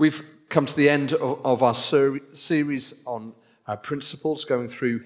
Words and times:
We've 0.00 0.24
come 0.48 0.64
to 0.64 0.74
the 0.74 0.88
end 0.88 1.12
of, 1.12 1.44
of 1.44 1.62
our 1.62 1.74
ser- 1.74 2.20
series 2.32 2.94
on 3.04 3.34
uh, 3.66 3.76
principles, 3.76 4.46
going 4.46 4.66
through 4.66 5.04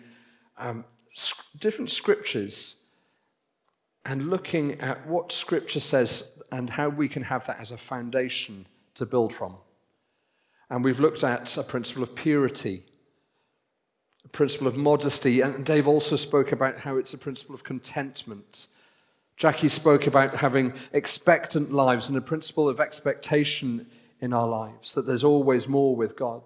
um, 0.56 0.84
different 1.58 1.90
scriptures 1.90 2.76
and 4.04 4.30
looking 4.30 4.80
at 4.80 5.04
what 5.08 5.32
scripture 5.32 5.80
says 5.80 6.38
and 6.52 6.70
how 6.70 6.90
we 6.90 7.08
can 7.08 7.24
have 7.24 7.44
that 7.48 7.58
as 7.58 7.72
a 7.72 7.76
foundation 7.76 8.66
to 8.94 9.04
build 9.04 9.34
from. 9.34 9.56
And 10.70 10.84
we've 10.84 11.00
looked 11.00 11.24
at 11.24 11.56
a 11.56 11.64
principle 11.64 12.04
of 12.04 12.14
purity, 12.14 12.84
a 14.24 14.28
principle 14.28 14.68
of 14.68 14.76
modesty, 14.76 15.40
and 15.40 15.66
Dave 15.66 15.88
also 15.88 16.14
spoke 16.14 16.52
about 16.52 16.78
how 16.78 16.98
it's 16.98 17.14
a 17.14 17.18
principle 17.18 17.56
of 17.56 17.64
contentment. 17.64 18.68
Jackie 19.36 19.68
spoke 19.68 20.06
about 20.06 20.36
having 20.36 20.72
expectant 20.92 21.72
lives 21.72 22.08
and 22.08 22.16
a 22.16 22.20
principle 22.20 22.68
of 22.68 22.78
expectation 22.78 23.88
in 24.24 24.32
our 24.32 24.48
lives, 24.48 24.94
that 24.94 25.06
there's 25.06 25.22
always 25.22 25.68
more 25.68 25.94
with 25.94 26.16
God. 26.16 26.42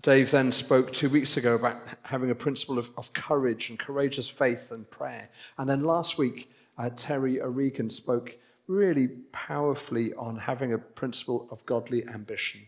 Dave 0.00 0.30
then 0.30 0.50
spoke 0.52 0.92
two 0.92 1.10
weeks 1.10 1.36
ago 1.36 1.54
about 1.54 1.76
having 2.02 2.30
a 2.30 2.34
principle 2.34 2.78
of, 2.78 2.90
of 2.96 3.12
courage 3.12 3.68
and 3.68 3.78
courageous 3.78 4.28
faith 4.28 4.70
and 4.70 4.90
prayer. 4.90 5.28
And 5.58 5.68
then 5.68 5.84
last 5.84 6.16
week, 6.16 6.50
uh, 6.78 6.88
Terry 6.96 7.42
O'Regan 7.42 7.90
spoke 7.90 8.38
really 8.68 9.08
powerfully 9.32 10.14
on 10.14 10.38
having 10.38 10.72
a 10.72 10.78
principle 10.78 11.46
of 11.50 11.66
godly 11.66 12.06
ambition. 12.06 12.62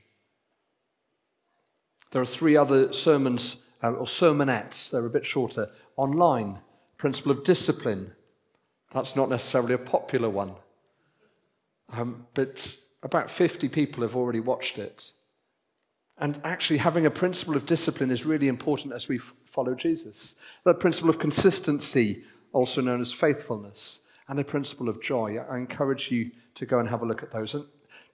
There 2.11 2.21
are 2.21 2.27
three 2.27 2.57
other 2.57 2.93
sermons 2.93 3.65
uh, 3.83 3.93
or 3.93 4.05
sermonettes, 4.05 4.91
they're 4.91 5.07
a 5.07 5.11
bit 5.11 5.25
shorter, 5.25 5.71
online. 5.97 6.59
Principle 6.99 7.33
of 7.33 7.45
discipline. 7.45 8.13
That's 8.93 9.17
not 9.17 9.31
necessarily 9.31 9.73
a 9.73 9.79
popular 9.79 10.29
one. 10.29 10.53
Um, 11.93 12.27
but 12.35 12.77
about 13.03 13.31
50 13.31 13.69
people 13.69 14.03
have 14.03 14.17
already 14.17 14.41
watched 14.41 14.79
it. 14.79 15.13
And 16.19 16.39
actually, 16.45 16.79
having 16.79 17.07
a 17.07 17.11
principle 17.11 17.57
of 17.57 17.65
discipline 17.65 18.11
is 18.11 18.27
really 18.27 18.49
important 18.49 18.93
as 18.93 19.09
we 19.09 19.17
f- 19.17 19.33
follow 19.47 19.75
Jesus. 19.75 20.35
The 20.65 20.75
principle 20.75 21.09
of 21.09 21.19
consistency, 21.19 22.25
also 22.53 22.83
known 22.83 23.01
as 23.01 23.13
faithfulness, 23.13 24.01
and 24.29 24.39
a 24.39 24.45
principle 24.45 24.89
of 24.89 25.03
joy. 25.03 25.39
I 25.39 25.57
encourage 25.57 26.11
you 26.11 26.31
to 26.57 26.67
go 26.67 26.79
and 26.79 26.89
have 26.89 27.03
a 27.03 27.07
look 27.07 27.23
at 27.23 27.33
those. 27.33 27.55
And 27.55 27.65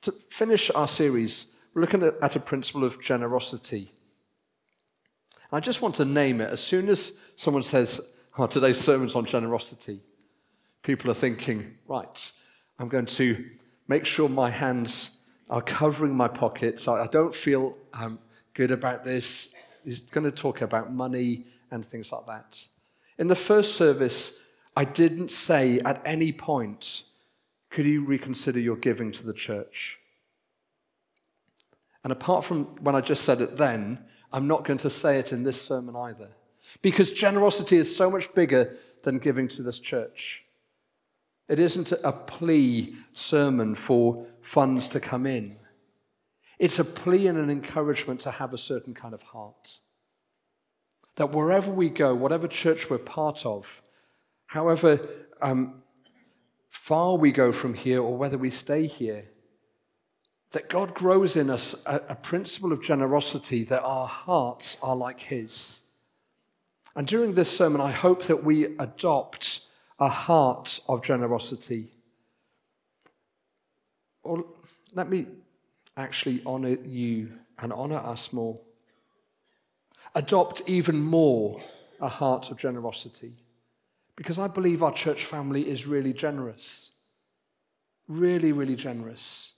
to 0.02 0.14
finish 0.30 0.70
our 0.70 0.86
series, 0.86 1.46
we're 1.74 1.83
looking 1.83 2.05
at, 2.05 2.14
at 2.22 2.36
a 2.36 2.40
principle 2.40 2.84
of 2.84 3.02
generosity. 3.02 3.92
I 5.50 5.61
just 5.61 5.83
want 5.83 5.96
to 5.96 6.05
name 6.05 6.40
it. 6.40 6.50
As 6.50 6.61
soon 6.61 6.88
as 6.88 7.12
someone 7.34 7.64
says, 7.64 8.00
oh, 8.38 8.46
today's 8.46 8.80
sermon's 8.80 9.16
on 9.16 9.27
generosity, 9.27 10.00
people 10.83 11.11
are 11.11 11.14
thinking, 11.14 11.74
right, 11.88 12.33
I'm 12.78 12.88
going 12.88 13.06
to 13.06 13.44
make 13.89 14.05
sure 14.05 14.29
my 14.29 14.51
hands 14.51 15.12
are 15.48 15.62
covering 15.62 16.15
my 16.15 16.29
pockets. 16.29 16.89
I 16.89 17.06
don't 17.06 17.34
feel 17.34 17.77
um, 17.95 18.19
good 18.55 18.70
about 18.70 19.05
this. 19.05 19.55
He's 19.84 20.01
going 20.01 20.25
to 20.25 20.33
talk 20.33 20.61
about 20.61 20.92
money 20.92 21.45
and 21.70 21.87
things 21.87 22.11
like 22.12 22.27
that. 22.27 22.67
In 23.19 23.29
the 23.29 23.37
first 23.37 23.77
service, 23.77 24.39
I 24.77 24.84
didn't 24.84 25.31
say 25.31 25.79
at 25.81 26.03
any 26.05 26.33
point, 26.33 27.05
could 27.70 27.87
you 27.87 28.05
reconsider 28.05 28.59
your 28.59 28.77
giving 28.77 29.12
to 29.12 29.25
the 29.25 29.33
church? 29.33 29.98
And 32.05 32.12
apart 32.12 32.45
from 32.45 32.64
when 32.83 32.95
I 32.95 33.01
just 33.01 33.25
said 33.25 33.41
it 33.41 33.57
then, 33.57 33.98
I'm 34.33 34.47
not 34.47 34.64
going 34.64 34.79
to 34.79 34.91
say 34.91 35.19
it 35.19 35.33
in 35.33 35.45
this 35.45 35.61
sermon 35.61 35.97
either. 35.97 36.29
Because 36.83 37.12
generosity 37.12 37.77
is 37.77 37.95
so 37.95 38.11
much 38.11 38.33
bigger 38.34 38.77
than 39.03 39.19
giving 39.19 39.48
to 39.48 39.62
this 39.62 39.79
church. 39.79 40.42
It 41.48 41.61
isn't 41.61 41.92
a 41.92 42.12
plea 42.12 42.96
sermon 43.12 43.74
for 43.74 44.27
funds 44.42 44.89
to 44.89 45.01
come 45.01 45.27
in. 45.27 45.57
It's 46.58 46.79
a 46.79 46.84
plea 46.84 47.27
and 47.29 47.39
an 47.39 47.51
encouragement 47.51 48.20
to 48.20 48.30
have 48.30 48.52
a 48.52 48.58
certain 48.58 48.95
kind 48.95 49.14
of 49.14 49.23
heart. 49.23 49.79
That 51.17 51.33
wherever 51.33 51.70
we 51.70 51.89
go, 51.89 52.14
whatever 52.14 52.48
church 52.48 52.90
we're 52.90 52.98
part 52.98 53.46
of, 53.46 53.83
however 54.46 55.08
um, 55.40 55.83
far 56.68 57.17
we 57.17 57.33
go 57.33 57.52
from 57.52 57.74
here 57.74 58.02
or 58.02 58.17
whether 58.17 58.39
we 58.39 58.51
stay 58.51 58.86
here, 58.86 59.27
that 60.52 60.68
God 60.68 60.95
grows 60.95 61.36
in 61.36 61.51
us 61.51 61.74
a, 61.86 62.01
a 62.08 62.14
principle 62.14 62.73
of 62.73 62.83
generosity 62.83 63.64
that 63.64 63.83
our 63.83 64.07
hearts 64.07 64.77
are 64.83 64.96
like 64.96 65.20
His. 65.20 65.83
And 66.95 67.07
during 67.07 67.34
this 67.34 67.55
sermon, 67.55 67.80
I 67.80 67.90
hope 67.90 68.24
that 68.24 68.42
we 68.42 68.77
adopt 68.78 69.65
a 69.98 70.08
heart 70.08 70.80
of 70.89 71.02
generosity. 71.02 71.90
Or 74.23 74.45
let 74.95 75.08
me 75.08 75.27
actually 75.96 76.42
honor 76.45 76.77
you 76.84 77.33
and 77.58 77.73
honor 77.73 77.96
us 77.96 78.33
more. 78.33 78.61
Adopt 80.14 80.62
even 80.67 81.01
more 81.01 81.61
a 82.01 82.08
heart 82.08 82.51
of 82.51 82.58
generosity. 82.58 83.33
Because 84.17 84.39
I 84.39 84.48
believe 84.48 84.83
our 84.83 84.92
church 84.92 85.24
family 85.24 85.68
is 85.68 85.86
really 85.86 86.13
generous. 86.13 86.92
Really, 88.08 88.52
really 88.52 88.77
generous. 88.77 89.52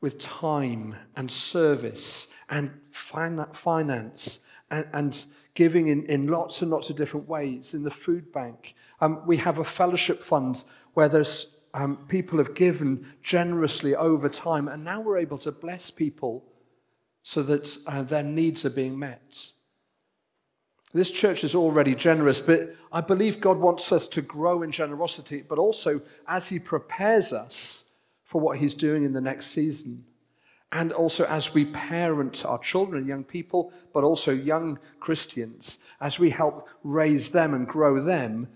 With 0.00 0.18
time 0.18 0.94
and 1.16 1.30
service 1.30 2.28
and 2.48 2.70
finance 2.92 4.40
and, 4.70 4.86
and 4.92 5.24
giving 5.54 5.88
in, 5.88 6.04
in 6.06 6.26
lots 6.26 6.62
and 6.62 6.70
lots 6.70 6.90
of 6.90 6.96
different 6.96 7.28
ways 7.28 7.74
in 7.74 7.82
the 7.82 7.90
food 7.90 8.32
bank. 8.32 8.74
Um, 9.00 9.22
we 9.26 9.36
have 9.38 9.58
a 9.58 9.64
fellowship 9.64 10.22
fund 10.22 10.64
where 10.94 11.08
there's 11.08 11.46
um, 11.74 11.98
people 12.08 12.38
have 12.38 12.54
given 12.54 13.06
generously 13.22 13.94
over 13.94 14.28
time, 14.28 14.68
and 14.68 14.84
now 14.84 15.00
we're 15.00 15.18
able 15.18 15.38
to 15.38 15.52
bless 15.52 15.90
people 15.90 16.44
so 17.22 17.42
that 17.42 17.76
uh, 17.86 18.02
their 18.02 18.22
needs 18.22 18.64
are 18.64 18.70
being 18.70 18.98
met. 18.98 19.50
This 20.92 21.10
church 21.10 21.44
is 21.44 21.54
already 21.54 21.94
generous, 21.94 22.40
but 22.40 22.74
I 22.90 23.00
believe 23.00 23.40
God 23.40 23.58
wants 23.58 23.92
us 23.92 24.08
to 24.08 24.22
grow 24.22 24.62
in 24.62 24.72
generosity, 24.72 25.44
but 25.48 25.58
also 25.58 26.00
as 26.26 26.48
He 26.48 26.58
prepares 26.58 27.32
us 27.32 27.84
for 28.24 28.40
what 28.40 28.58
He's 28.58 28.74
doing 28.74 29.04
in 29.04 29.12
the 29.12 29.20
next 29.20 29.48
season. 29.48 30.04
And 30.72 30.92
also, 30.92 31.24
as 31.24 31.52
we 31.52 31.64
parent 31.64 32.44
our 32.44 32.58
children, 32.58 32.98
and 32.98 33.08
young 33.08 33.24
people, 33.24 33.72
but 33.92 34.04
also 34.04 34.32
young 34.32 34.78
Christians, 35.00 35.78
as 36.00 36.18
we 36.18 36.30
help 36.30 36.68
raise 36.84 37.30
them 37.30 37.54
and 37.54 37.66
grow 37.66 38.02
them, 38.02 38.48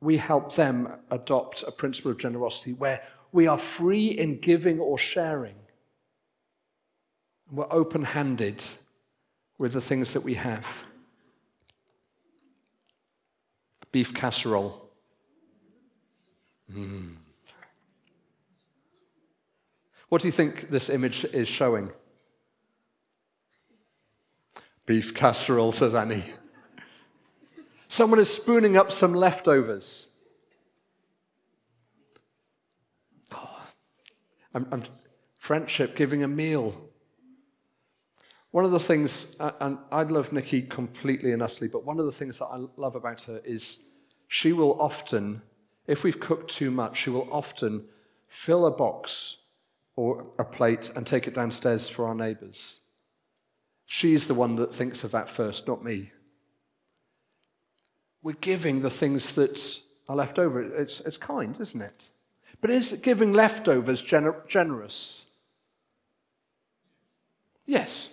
we 0.00 0.16
help 0.16 0.56
them 0.56 0.88
adopt 1.10 1.62
a 1.62 1.70
principle 1.70 2.10
of 2.10 2.18
generosity 2.18 2.72
where 2.72 3.02
we 3.32 3.46
are 3.46 3.58
free 3.58 4.08
in 4.08 4.40
giving 4.40 4.80
or 4.80 4.98
sharing. 4.98 5.54
We're 7.52 7.66
open 7.70 8.02
handed 8.02 8.64
with 9.58 9.72
the 9.72 9.80
things 9.80 10.12
that 10.14 10.22
we 10.22 10.34
have. 10.34 10.66
Beef 13.92 14.14
casserole. 14.14 14.88
Mm. 16.72 17.16
What 20.10 20.20
do 20.20 20.28
you 20.28 20.32
think 20.32 20.70
this 20.70 20.90
image 20.90 21.24
is 21.24 21.46
showing? 21.46 21.92
Beef 24.84 25.14
casserole, 25.14 25.70
says 25.70 25.94
Annie. 25.94 26.24
Someone 27.86 28.18
is 28.18 28.28
spooning 28.28 28.76
up 28.76 28.90
some 28.90 29.14
leftovers. 29.14 30.08
Oh, 33.32 33.62
I'm, 34.52 34.66
I'm, 34.72 34.82
friendship, 35.38 35.94
giving 35.94 36.24
a 36.24 36.28
meal. 36.28 36.74
One 38.50 38.64
of 38.64 38.72
the 38.72 38.80
things, 38.80 39.36
uh, 39.38 39.52
and 39.60 39.78
I 39.92 40.02
love 40.02 40.32
Nikki 40.32 40.62
completely 40.62 41.30
and 41.30 41.40
utterly, 41.40 41.68
but 41.68 41.84
one 41.84 42.00
of 42.00 42.06
the 42.06 42.12
things 42.12 42.40
that 42.40 42.46
I 42.46 42.64
love 42.76 42.96
about 42.96 43.22
her 43.22 43.40
is 43.44 43.78
she 44.26 44.52
will 44.52 44.76
often, 44.82 45.42
if 45.86 46.02
we've 46.02 46.18
cooked 46.18 46.50
too 46.50 46.72
much, 46.72 46.96
she 46.96 47.10
will 47.10 47.28
often 47.30 47.84
fill 48.26 48.66
a 48.66 48.72
box 48.72 49.36
or 50.00 50.24
a 50.38 50.44
plate 50.44 50.90
and 50.96 51.06
take 51.06 51.26
it 51.26 51.34
downstairs 51.34 51.86
for 51.86 52.06
our 52.06 52.14
neighbors. 52.14 52.80
She's 53.84 54.26
the 54.26 54.32
one 54.32 54.56
that 54.56 54.74
thinks 54.74 55.04
of 55.04 55.10
that 55.10 55.28
first, 55.28 55.68
not 55.68 55.84
me. 55.84 56.10
We're 58.22 58.36
giving 58.40 58.80
the 58.80 58.88
things 58.88 59.34
that 59.34 59.60
are 60.08 60.16
left 60.16 60.38
over. 60.38 60.62
It's, 60.62 61.00
it's 61.00 61.18
kind, 61.18 61.54
isn't 61.60 61.82
it? 61.82 62.08
But 62.62 62.70
is 62.70 62.98
giving 63.02 63.34
leftovers 63.34 64.02
gener- 64.02 64.48
generous? 64.48 65.26
Yes. 67.66 68.08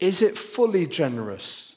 Is 0.00 0.22
it 0.22 0.38
fully 0.38 0.86
generous? 0.86 1.76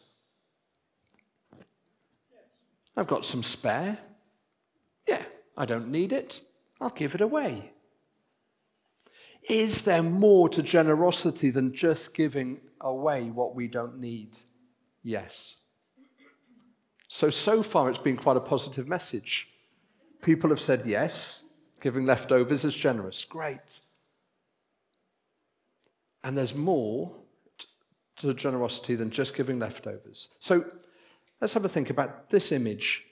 I've 2.95 3.07
got 3.07 3.25
some 3.25 3.43
spare. 3.43 3.97
Yeah, 5.05 5.23
I 5.57 5.65
don't 5.65 5.89
need 5.89 6.13
it. 6.13 6.39
I'll 6.81 6.89
give 6.89 7.15
it 7.15 7.21
away. 7.21 7.71
Is 9.47 9.83
there 9.83 10.03
more 10.03 10.49
to 10.49 10.63
generosity 10.63 11.51
than 11.51 11.73
just 11.73 12.13
giving 12.13 12.59
away 12.81 13.29
what 13.29 13.55
we 13.55 13.67
don't 13.67 13.99
need? 13.99 14.37
Yes. 15.03 15.57
So, 17.07 17.29
so 17.29 17.61
far, 17.61 17.89
it's 17.89 17.99
been 17.99 18.17
quite 18.17 18.37
a 18.37 18.41
positive 18.41 18.87
message. 18.87 19.47
People 20.21 20.49
have 20.49 20.59
said 20.59 20.83
yes, 20.85 21.43
Giving 21.85 22.07
leftovers 22.07 22.65
is 22.65 22.73
generous. 22.73 23.23
Great. 23.25 23.81
And 26.23 26.35
there's 26.35 26.55
more 26.55 27.15
to 28.15 28.33
generosity 28.33 28.95
than 28.95 29.11
just 29.11 29.35
giving 29.35 29.59
leftovers. 29.59 30.29
So 30.39 30.65
let's 31.39 31.53
have 31.53 31.63
a 31.63 31.69
think 31.69 31.91
about 31.91 32.31
this 32.31 32.51
image. 32.51 33.04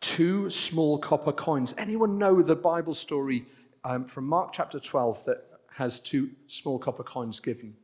Two 0.00 0.48
small 0.50 0.98
copper 0.98 1.32
coins. 1.32 1.74
Anyone 1.76 2.18
know 2.18 2.42
the 2.42 2.56
Bible 2.56 2.94
story 2.94 3.44
um, 3.84 4.04
from 4.06 4.26
Mark 4.26 4.52
chapter 4.52 4.80
12 4.80 5.24
that 5.26 5.44
has 5.74 6.00
two 6.00 6.30
small 6.46 6.78
copper 6.78 7.02
coins 7.02 7.40
given? 7.40 7.74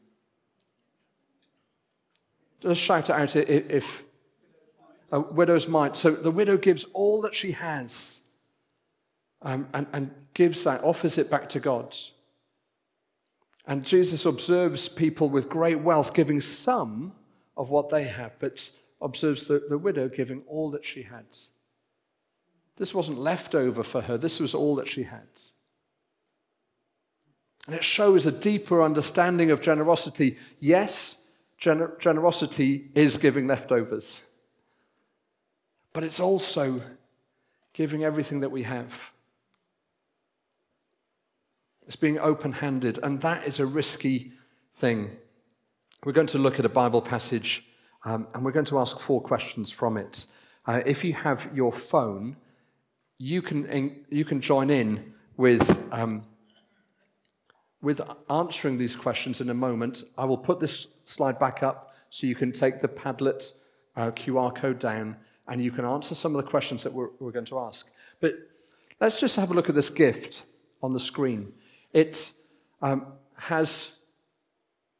Just 2.61 2.81
shout 2.81 3.11
it 3.11 3.13
out 3.13 3.37
if 3.37 4.05
a 5.13 5.21
widow's 5.21 5.69
mite. 5.69 5.97
So 5.97 6.11
the 6.11 6.31
widow 6.31 6.57
gives 6.57 6.85
all 6.93 7.21
that 7.23 7.35
she 7.35 7.53
has 7.53 8.21
um, 9.43 9.69
and, 9.75 9.87
and 9.93 10.11
gives 10.35 10.65
that, 10.65 10.83
offers 10.83 11.19
it 11.19 11.31
back 11.31 11.49
to 11.51 11.61
God. 11.61 11.97
And 13.67 13.85
Jesus 13.85 14.27
observes 14.27 14.89
people 14.89 15.29
with 15.29 15.49
great 15.49 15.81
wealth 15.81 16.15
giving 16.15 16.41
some 16.41 17.13
of 17.57 17.71
what 17.71 17.91
they 17.91 18.05
have, 18.05 18.33
but 18.39 18.71
observes 19.01 19.47
the, 19.47 19.65
the 19.69 19.79
widow 19.79 20.09
giving 20.09 20.43
all 20.47 20.71
that 20.71 20.85
she 20.85 21.03
had. 21.03 21.25
This 22.77 22.95
wasn't 22.95 23.19
leftover 23.19 23.83
for 23.83 24.03
her, 24.03 24.19
this 24.19 24.41
was 24.41 24.55
all 24.55 24.75
that 24.77 24.89
she 24.89 25.05
had. 25.05 25.29
And 27.67 27.75
it 27.75 27.83
shows 27.83 28.27
a 28.27 28.33
deeper 28.33 28.83
understanding 28.83 29.51
of 29.51 29.61
generosity. 29.61 30.37
Yes, 30.61 31.17
gener- 31.61 31.99
generosity 31.99 32.91
is 32.95 33.19
giving 33.19 33.47
leftovers, 33.47 34.21
but 35.93 36.05
it's 36.05 36.21
also 36.21 36.81
giving 37.73 38.05
everything 38.05 38.41
that 38.41 38.51
we 38.51 38.63
have. 38.63 38.93
It's 41.87 41.97
being 41.97 42.19
open 42.19 42.53
handed, 42.53 42.99
and 43.03 43.21
that 43.23 43.47
is 43.47 43.59
a 43.59 43.67
risky 43.67 44.33
thing. 44.81 45.11
We're 46.05 46.13
going 46.13 46.27
to 46.29 46.39
look 46.39 46.59
at 46.59 46.65
a 46.65 46.69
Bible 46.69 47.03
passage 47.03 47.65
um, 48.07 48.29
and 48.33 48.45
we're 48.45 48.53
going 48.53 48.67
to 48.67 48.79
ask 48.79 48.99
four 49.01 49.21
questions 49.21 49.73
from 49.73 49.97
it. 49.97 50.27
Uh, 50.65 50.81
if 50.87 51.03
you 51.03 51.13
have 51.13 51.49
your 51.53 51.73
phone, 51.73 52.37
you 53.19 53.43
can, 53.43 54.05
you 54.11 54.25
can 54.25 54.41
join 54.41 54.71
in 54.71 55.13
with, 55.37 55.79
um, 55.93 56.23
with 57.83 58.01
answering 58.31 58.79
these 58.79 58.97
questions 58.97 59.41
in 59.41 59.51
a 59.51 59.55
moment. 59.55 60.05
I 60.19 60.25
will 60.25 60.39
put 60.39 60.61
this 60.61 60.87
slide 61.05 61.39
back 61.39 61.63
up 61.63 61.95
so 62.11 62.27
you 62.27 62.35
can 62.35 62.53
take 62.53 62.81
the 62.81 62.89
Padlet 62.89 63.53
uh, 63.97 64.11
QR 64.11 64.55
code 64.55 64.79
down 64.79 65.17
and 65.49 65.63
you 65.63 65.71
can 65.71 65.85
answer 65.85 66.15
some 66.15 66.35
of 66.35 66.45
the 66.45 66.51
questions 66.51 66.83
that 66.83 66.93
we're, 66.93 67.09
we're 67.21 67.31
going 67.31 67.45
to 67.47 67.59
ask. 67.59 67.89
But 68.21 68.35
let's 69.01 69.21
just 69.21 69.37
have 69.37 69.51
a 69.51 69.55
look 69.55 69.69
at 69.69 69.75
this 69.75 69.91
gift 69.91 70.43
on 70.83 70.93
the 70.93 71.01
screen. 71.01 71.53
It 71.93 72.33
um, 72.83 73.07
has 73.37 73.99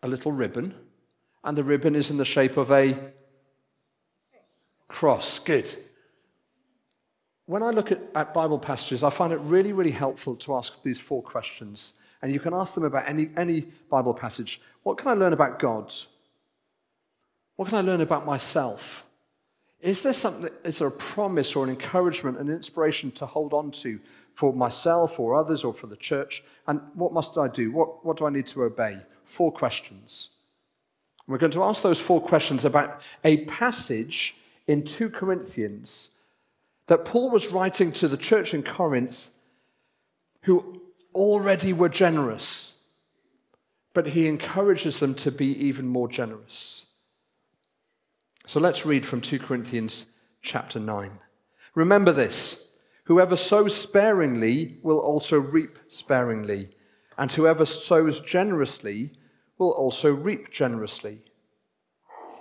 a 0.03 0.09
little 0.09 0.33
ribbon, 0.33 0.75
and 1.45 1.57
the 1.57 1.65
ribbon 1.65 1.95
is 1.95 2.11
in 2.11 2.17
the 2.17 2.25
shape 2.25 2.57
of 2.57 2.71
a 2.71 2.97
cross. 4.89 5.39
Good. 5.39 5.75
When 7.47 7.63
I 7.63 7.71
look 7.71 7.93
at, 7.93 8.01
at, 8.15 8.35
Bible 8.35 8.59
passages, 8.59 9.03
I 9.03 9.11
find 9.11 9.33
it 9.33 9.37
really, 9.37 9.73
really 9.73 9.93
helpful 9.93 10.35
to 10.37 10.57
ask 10.57 10.83
these 10.83 11.01
four 11.01 11.23
questions. 11.23 11.95
And 12.21 12.33
you 12.33 12.41
can 12.41 12.53
ask 12.53 12.75
them 12.75 12.85
about 12.85 13.09
any, 13.09 13.31
any 13.37 13.69
Bible 13.89 14.15
passage. 14.15 14.61
What 14.83 14.99
can 14.99 15.09
I 15.09 15.15
learn 15.15 15.33
about 15.33 15.59
God? 15.61 15.95
What 17.55 17.69
can 17.69 17.79
I 17.79 17.83
learn 17.83 18.01
about 18.01 18.27
myself? 18.27 19.05
Is 19.81 20.03
there 20.03 20.13
something, 20.13 20.51
is 20.65 20.79
there 20.79 20.89
a 20.89 20.93
promise 20.93 21.55
or 21.55 21.63
an 21.63 21.71
encouragement, 21.71 22.39
an 22.39 22.49
inspiration 22.49 23.13
to 23.13 23.27
hold 23.27 23.53
on 23.53 23.71
to 23.73 24.01
for 24.35 24.53
myself 24.53 25.21
or 25.21 25.35
others 25.35 25.63
or 25.63 25.73
for 25.73 25.87
the 25.87 25.97
church? 25.97 26.43
And 26.67 26.81
what 26.95 27.13
must 27.13 27.39
I 27.39 27.47
do? 27.47 27.71
What, 27.71 28.05
what 28.05 28.17
do 28.17 28.27
I 28.27 28.31
need 28.31 28.47
to 28.49 28.65
obey? 28.65 28.99
Four 29.25 29.53
questions. 29.53 30.31
We're 31.29 31.39
going 31.39 31.53
to 31.53 31.65
ask 31.65 31.83
those 31.83 32.01
four 32.01 32.21
questions 32.21 32.65
about 32.65 33.01
a 33.25 33.45
passage 33.45 34.37
in 34.67 34.85
2 34.85 35.11
Corinthians 35.11 36.11
that 36.87 37.05
Paul 37.05 37.31
was 37.31 37.49
writing 37.49 37.93
to 37.93 38.09
the 38.09 38.17
church 38.17 38.55
in 38.55 38.63
Corinth 38.63 39.29
who 40.43 40.81
already 41.15 41.73
were 41.73 41.89
generous, 41.89 42.73
but 43.95 44.07
he 44.07 44.29
encourages 44.29 45.01
them 45.01 45.15
to 45.15 45.33
be 45.33 45.47
even 45.67 45.87
more 45.87 46.09
generous. 46.09 46.87
So 48.47 48.61
let's 48.61 48.87
read 48.87 49.05
from 49.05 49.21
2 49.21 49.41
Corinthians 49.41 50.07
chapter 50.43 50.79
9. 50.79 51.19
Remember 51.75 52.13
this 52.13 52.71
whoever 53.05 53.37
sows 53.37 53.75
sparingly 53.75 54.79
will 54.83 54.99
also 54.99 55.39
reap 55.39 55.79
sparingly, 55.89 56.69
and 57.19 57.31
whoever 57.33 57.65
sows 57.65 58.21
generously 58.21 59.13
will 59.59 59.73
also 59.73 60.13
reap 60.13 60.51
generously. 60.53 61.21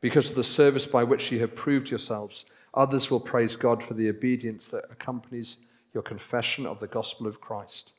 Because 0.00 0.30
of 0.30 0.36
the 0.36 0.44
service 0.44 0.86
by 0.86 1.04
which 1.04 1.30
you 1.30 1.40
have 1.40 1.54
proved 1.54 1.90
yourselves, 1.90 2.46
others 2.74 3.10
will 3.10 3.20
praise 3.20 3.56
God 3.56 3.82
for 3.82 3.94
the 3.94 4.08
obedience 4.08 4.68
that 4.68 4.84
accompanies 4.90 5.58
your 5.92 6.02
confession 6.02 6.66
of 6.66 6.78
the 6.80 6.86
gospel 6.86 7.26
of 7.26 7.40
Christ 7.40 7.92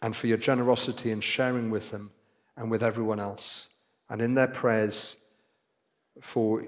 and 0.00 0.16
for 0.16 0.26
your 0.26 0.36
generosity 0.36 1.10
in 1.12 1.20
sharing 1.20 1.70
with 1.70 1.90
them 1.90 2.10
and 2.56 2.70
with 2.70 2.82
everyone 2.82 3.20
else. 3.20 3.68
And 4.10 4.20
in 4.20 4.34
their 4.34 4.48
prayers 4.48 5.16
for 6.20 6.64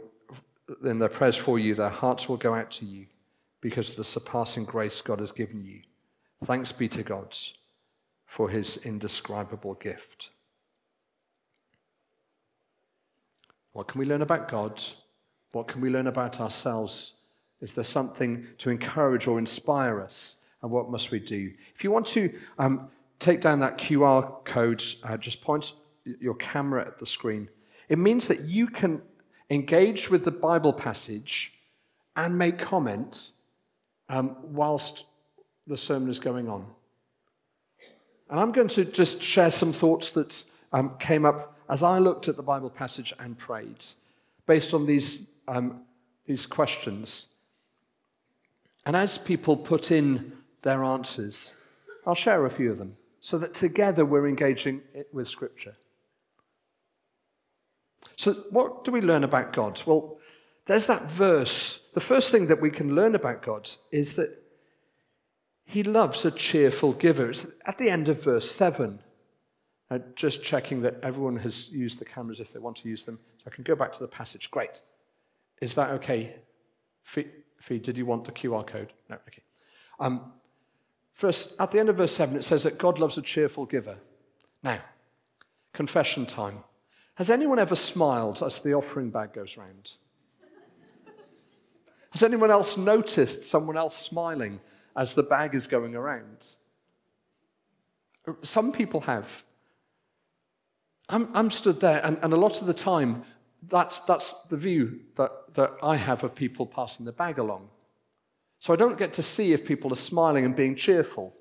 in 0.83 0.99
their 0.99 1.11
prayers 1.11 1.37
for 1.37 1.59
you, 1.59 1.75
their 1.75 1.91
hearts 1.91 2.27
will 2.29 2.39
go 2.39 2.55
out 2.55 2.71
to 2.71 2.87
you 2.87 3.07
because 3.61 3.91
of 3.91 3.97
the 3.97 4.05
surpassing 4.05 4.65
grace 4.65 5.03
God 5.03 5.21
has 5.21 5.31
given 5.31 5.63
you. 5.63 5.81
Thanks 6.45 6.73
be 6.73 6.89
to 6.89 7.03
God 7.03 7.37
for 8.27 8.49
his 8.49 8.79
indescribable 8.79 9.75
gift. 9.75 10.31
What 13.75 13.89
can 13.89 13.99
we 13.99 14.07
learn 14.07 14.23
about 14.23 14.49
God? 14.49 14.83
What 15.53 15.69
can 15.69 15.81
we 15.81 15.91
learn 15.91 16.07
about 16.07 16.41
ourselves? 16.41 17.15
Is 17.61 17.75
there 17.75 17.85
something 17.85 18.47
to 18.59 18.71
encourage 18.71 19.27
or 19.27 19.39
inspire 19.39 20.01
us? 20.01 20.37
And 20.63 20.71
what 20.71 20.91
must 20.91 21.11
we 21.11 21.19
do? 21.19 21.53
If 21.75 21.83
you 21.83 21.91
want 21.91 22.07
to 22.09 22.33
um, 22.59 22.89
take 23.19 23.41
down 23.41 23.59
that 23.61 23.77
QR 23.77 24.45
code, 24.45 24.83
uh, 25.03 25.17
just 25.17 25.43
point 25.43 25.75
your 26.05 26.35
camera 26.35 26.87
at 26.87 26.99
the 26.99 27.07
screen. 27.07 27.49
It 27.89 27.99
means 27.99 28.29
that 28.29 28.43
you 28.43 28.69
can 28.69 29.03
engage 29.51 30.09
with 30.09 30.25
the 30.25 30.31
Bible 30.31 30.73
passage 30.73 31.53
and 32.17 32.39
make 32.39 32.59
comments 32.59 33.33
um, 34.09 34.37
whilst 34.43 35.05
the 35.67 35.77
sermon 35.77 36.09
is 36.09 36.21
going 36.21 36.49
on. 36.49 36.65
And 38.31 38.39
I'm 38.39 38.53
going 38.53 38.69
to 38.69 38.85
just 38.85 39.21
share 39.21 39.51
some 39.51 39.73
thoughts 39.73 40.13
that 40.13 40.45
um, 40.73 40.97
came 41.01 41.25
up 41.25 41.54
as 41.69 41.83
I 41.83 41.99
looked 41.99 42.29
at 42.29 42.37
the 42.37 42.43
Bible 42.43 42.71
passage 42.71 43.13
and 43.19 43.39
prayed 43.39 43.85
based 44.47 44.75
on 44.75 44.87
these, 44.87 45.29
um, 45.49 45.83
these 46.27 46.47
questions. 46.47 47.29
And 48.87 48.95
as 48.95 49.17
people 49.19 49.57
put 49.57 49.91
in 49.91 50.33
their 50.63 50.85
answers, 50.85 51.55
I'll 52.07 52.15
share 52.15 52.45
a 52.45 52.51
few 52.51 52.71
of 52.71 52.79
them 52.79 52.97
so 53.21 53.39
that 53.39 53.55
together 53.55 54.05
we're 54.05 54.29
engaging 54.29 54.83
with 55.13 55.29
Scripture. 55.29 55.77
So, 58.17 58.35
what 58.51 58.85
do 58.85 58.93
we 58.93 59.01
learn 59.01 59.25
about 59.25 59.53
God? 59.53 59.83
Well, 59.87 60.19
there's 60.67 60.87
that 60.87 61.11
verse. 61.11 61.81
The 61.95 62.01
first 62.01 62.31
thing 62.31 62.47
that 62.49 62.61
we 62.61 62.71
can 62.71 62.95
learn 62.95 63.15
about 63.15 63.43
God 63.43 63.71
is 63.91 64.17
that 64.17 64.31
He 65.65 65.83
loves 65.83 66.25
a 66.25 66.31
cheerful 66.31 66.93
giver. 66.93 67.31
It's 67.31 67.47
at 67.67 67.79
the 67.79 67.91
end 67.91 68.09
of 68.09 68.23
verse 68.23 68.51
7. 68.51 68.99
Uh, 69.91 69.99
just 70.15 70.43
checking 70.43 70.81
that 70.81 70.99
everyone 71.03 71.37
has 71.37 71.71
used 71.71 71.99
the 71.99 72.05
cameras 72.05 72.41
if 72.41 72.53
they 72.53 72.59
want 72.59 72.77
to 72.77 72.89
use 72.89 73.05
them. 73.05 73.19
So 73.39 73.45
I 73.47 73.55
can 73.55 73.65
go 73.65 73.75
back 73.75 73.93
to 73.93 74.01
the 74.01 74.09
passage. 74.09 74.51
Great. 74.51 74.81
Is 75.61 75.75
that 75.75 75.91
okay? 75.91 76.35
Fee, 77.03 77.27
Fee 77.61 77.79
did 77.79 77.99
you 77.99 78.07
want 78.07 78.25
the 78.25 78.33
QR 78.33 78.67
code? 78.67 78.93
No, 79.09 79.17
okay. 79.29 79.43
Um, 80.01 80.33
first, 81.13 81.55
at 81.61 81.71
the 81.71 81.79
end 81.79 81.91
of 81.91 81.97
verse 81.97 82.13
7, 82.13 82.37
it 82.37 82.45
says 82.45 82.63
that 82.63 82.79
God 82.79 82.99
loves 82.99 83.19
a 83.19 83.23
cheerful 83.23 83.67
giver. 83.67 83.97
Now, 84.63 84.81
confession 85.73 86.25
time. 86.25 86.65
Has 87.17 87.31
anyone 87.31 87.59
ever 87.59 87.77
smiled 87.77 88.43
as 88.43 88.61
the 88.61 88.75
offering 88.75 89.11
bag 89.11 89.35
goes 89.35 89.57
round? 89.57 89.93
Has 92.11 92.23
anyone 92.23 92.51
else 92.51 92.77
noticed 92.77 93.45
someone 93.45 93.77
else 93.77 93.97
smiling 93.97 94.61
as 94.97 95.15
the 95.15 95.23
bag 95.23 95.55
is 95.55 95.67
going 95.67 95.95
around? 95.95 96.49
Some 98.43 98.73
people 98.73 99.01
have. 99.03 99.29
I'm, 101.09 101.29
I'm 101.35 101.51
stood 101.51 101.81
there, 101.81 102.05
and, 102.05 102.19
and, 102.23 102.33
a 102.33 102.37
lot 102.37 102.61
of 102.61 102.67
the 102.67 102.75
time, 102.75 103.25
that's, 103.69 104.01
that's 104.01 104.33
the 104.51 104.57
view 104.57 105.01
that, 105.17 105.31
that 105.55 105.73
I 105.83 105.97
have 105.97 106.25
of 106.25 106.35
people 106.35 106.67
passing 106.67 107.05
the 107.05 107.13
bag 107.13 107.39
along. 107.39 107.69
So 108.59 108.73
I 108.73 108.77
don't 108.77 108.97
get 108.97 109.13
to 109.15 109.23
see 109.23 109.53
if 109.53 109.67
people 109.67 109.93
are 109.93 109.97
smiling 109.97 110.45
and 110.45 110.57
being 110.57 110.75
cheerful. 110.75 111.35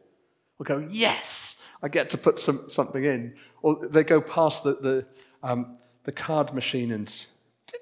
Or 0.59 0.65
go, 0.65 0.85
yes, 0.89 1.61
I 1.81 1.87
get 1.87 2.09
to 2.11 2.17
put 2.17 2.39
some, 2.39 2.69
something 2.69 3.03
in. 3.05 3.35
Or 3.61 3.87
they 3.87 4.03
go 4.03 4.19
past 4.19 4.63
the, 4.63 4.75
the, 4.75 5.05
um, 5.41 5.77
the 6.03 6.11
card 6.11 6.53
machine 6.53 6.91
and 6.91 7.25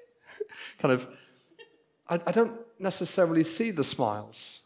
kind 0.78 0.94
of, 0.94 1.08
I, 2.08 2.20
I 2.26 2.30
don't 2.30 2.52
necessarily 2.78 3.42
see 3.42 3.72
the 3.72 3.84
smiles. 3.84 4.60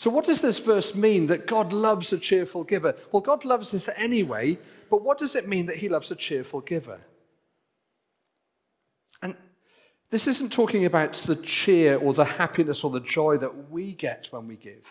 So, 0.00 0.08
what 0.08 0.24
does 0.24 0.40
this 0.40 0.58
verse 0.58 0.94
mean 0.94 1.26
that 1.26 1.46
God 1.46 1.74
loves 1.74 2.10
a 2.14 2.18
cheerful 2.18 2.64
giver? 2.64 2.94
Well, 3.12 3.20
God 3.20 3.44
loves 3.44 3.74
us 3.74 3.86
anyway, 3.96 4.56
but 4.88 5.02
what 5.02 5.18
does 5.18 5.36
it 5.36 5.46
mean 5.46 5.66
that 5.66 5.76
He 5.76 5.90
loves 5.90 6.10
a 6.10 6.14
cheerful 6.14 6.62
giver? 6.62 6.98
And 9.20 9.36
this 10.08 10.26
isn't 10.26 10.54
talking 10.54 10.86
about 10.86 11.12
the 11.12 11.36
cheer 11.36 11.98
or 11.98 12.14
the 12.14 12.24
happiness 12.24 12.82
or 12.82 12.90
the 12.90 13.00
joy 13.00 13.36
that 13.36 13.70
we 13.70 13.92
get 13.92 14.28
when 14.30 14.48
we 14.48 14.56
give, 14.56 14.86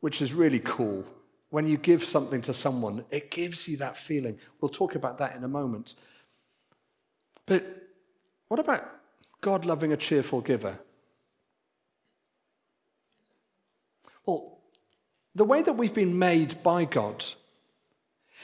which 0.00 0.20
is 0.20 0.34
really 0.34 0.58
cool. 0.58 1.04
When 1.50 1.64
you 1.64 1.76
give 1.76 2.04
something 2.04 2.40
to 2.42 2.52
someone, 2.52 3.04
it 3.12 3.30
gives 3.30 3.68
you 3.68 3.76
that 3.76 3.96
feeling. 3.96 4.36
We'll 4.60 4.70
talk 4.70 4.96
about 4.96 5.16
that 5.18 5.36
in 5.36 5.44
a 5.44 5.48
moment. 5.48 5.94
But 7.46 7.86
what 8.48 8.58
about 8.58 8.84
God 9.40 9.64
loving 9.64 9.92
a 9.92 9.96
cheerful 9.96 10.40
giver? 10.40 10.76
Well, 14.26 14.58
the 15.34 15.44
way 15.44 15.62
that 15.62 15.72
we've 15.74 15.94
been 15.94 16.18
made 16.18 16.62
by 16.62 16.84
God 16.84 17.24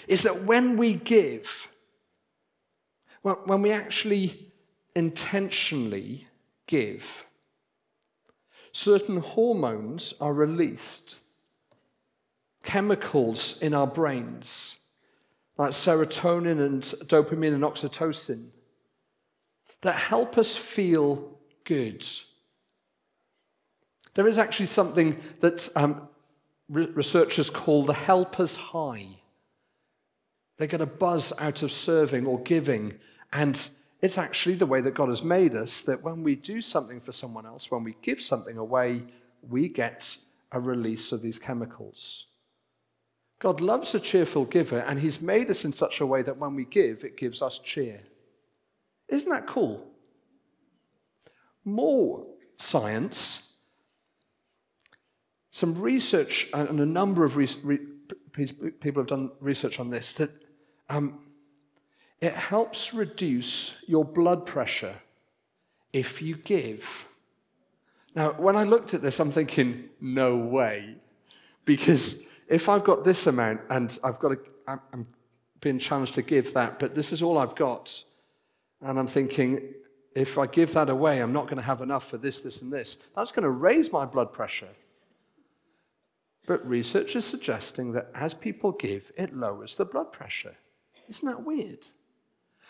is 0.07 0.23
that 0.23 0.45
when 0.45 0.77
we 0.77 0.95
give, 0.95 1.69
when 3.23 3.63
we 3.63 3.73
actually 3.73 4.53
intentionally 4.95 6.27
give, 6.67 7.27
certain 8.73 9.19
hormones 9.19 10.15
are 10.21 10.33
released, 10.33 11.19
chemicals 12.63 13.61
in 13.61 13.75
our 13.75 13.87
brains, 13.87 14.77
like 15.59 15.71
serotonin 15.71 16.65
and 16.65 16.83
dopamine 16.83 17.55
and 17.55 17.63
oxytocin, 17.63 18.49
that 19.83 19.97
help 19.97 20.37
us 20.37 20.57
feel 20.57 21.39
good. 21.65 22.07
There 24.17 24.27
is 24.27 24.39
actually 24.39 24.67
something 24.67 25.19
that 25.41 25.69
um, 25.77 26.09
re- 26.71 26.87
researchers 26.87 27.51
call 27.51 27.85
the 27.85 27.93
helper's 27.93 28.57
high. 28.57 29.09
They 30.57 30.67
get 30.67 30.81
a 30.81 30.87
buzz 30.87 31.35
out 31.39 31.63
of 31.63 31.71
serving 31.71 32.25
or 32.27 32.41
giving, 32.41 32.95
and 33.31 33.69
it's 34.01 34.17
actually 34.17 34.55
the 34.55 34.65
way 34.65 34.81
that 34.81 34.95
God 34.95 35.11
has 35.11 35.23
made 35.23 35.55
us 35.55 35.83
that 35.83 36.03
when 36.03 36.23
we 36.23 36.35
do 36.35 36.63
something 36.63 36.99
for 36.99 37.13
someone 37.13 37.45
else, 37.45 37.71
when 37.71 37.85
we 37.85 37.95
give 38.01 38.23
something 38.23 38.57
away, 38.57 39.03
we 39.47 39.69
get 39.69 40.17
a 40.51 40.59
release 40.59 41.13
of 41.13 41.21
these 41.21 41.39
chemicals. 41.39 42.27
God 43.39 43.61
loves 43.61 43.95
a 43.95 44.01
cheerful 44.01 44.47
giver, 44.47 44.79
and 44.79 44.99
He's 44.99 45.21
made 45.21 45.51
us 45.51 45.67
in 45.67 45.75
such 45.75 46.01
a 46.01 46.07
way 46.07 46.23
that 46.23 46.39
when 46.39 46.55
we 46.55 46.65
give, 46.65 47.05
it 47.05 47.19
gives 47.19 47.43
us 47.43 47.59
cheer. 47.59 48.01
Isn't 49.09 49.29
that 49.29 49.47
cool? 49.47 49.87
More 51.67 52.27
science. 52.57 53.46
Some 55.57 55.81
research, 55.81 56.51
and 56.53 56.81
a 56.81 56.85
number 56.85 57.25
of 57.25 57.39
re- 57.39 57.49
re- 57.63 57.79
people 58.79 59.01
have 59.01 59.07
done 59.07 59.31
research 59.41 59.81
on 59.81 59.89
this, 59.89 60.13
that 60.13 60.31
um, 60.91 61.21
it 62.21 62.35
helps 62.35 62.93
reduce 62.93 63.75
your 63.87 64.05
blood 64.05 64.45
pressure 64.45 64.97
if 65.95 66.21
you 66.21 66.37
give. 66.37 67.07
Now, 68.15 68.33
when 68.33 68.55
I 68.55 68.65
looked 68.65 68.93
at 68.93 69.01
this, 69.01 69.19
I'm 69.19 69.33
thinking, 69.33 69.85
no 69.99 70.37
way. 70.37 70.97
Because 71.65 72.17
if 72.49 72.69
I've 72.69 72.85
got 72.85 73.03
this 73.03 73.27
amount 73.27 73.63
and 73.71 73.99
I've 74.05 74.19
got 74.19 74.33
a, 74.33 74.39
I'm 74.93 75.07
being 75.63 75.79
challenged 75.79 76.13
to 76.17 76.23
give 76.23 76.53
that, 76.53 76.79
but 76.79 76.95
this 76.95 77.13
is 77.13 77.23
all 77.23 77.39
I've 77.39 77.55
got, 77.55 78.05
and 78.83 78.99
I'm 78.99 79.07
thinking, 79.07 79.73
if 80.15 80.37
I 80.37 80.49
give 80.49 80.75
that 80.75 80.91
away, 80.91 81.21
I'm 81.21 81.33
not 81.33 81.45
going 81.45 81.57
to 81.57 81.63
have 81.63 81.81
enough 81.81 82.11
for 82.11 82.19
this, 82.19 82.41
this, 82.41 82.61
and 82.61 82.71
this. 82.71 82.99
That's 83.15 83.33
going 83.33 83.45
to 83.45 83.49
raise 83.49 83.91
my 83.91 84.05
blood 84.05 84.35
pressure. 84.35 84.69
But 86.47 86.67
research 86.67 87.17
is 87.17 87.25
suggesting 87.25 87.93
that 87.93 88.11
as 88.15 88.33
people 88.33 88.73
give, 88.73 89.11
it 89.17 89.37
lowers 89.37 89.75
the 89.75 89.85
blood 89.85 90.13
pressure. 90.13 90.55
Isn't 91.09 91.27
that 91.27 91.45
weird? 91.45 91.87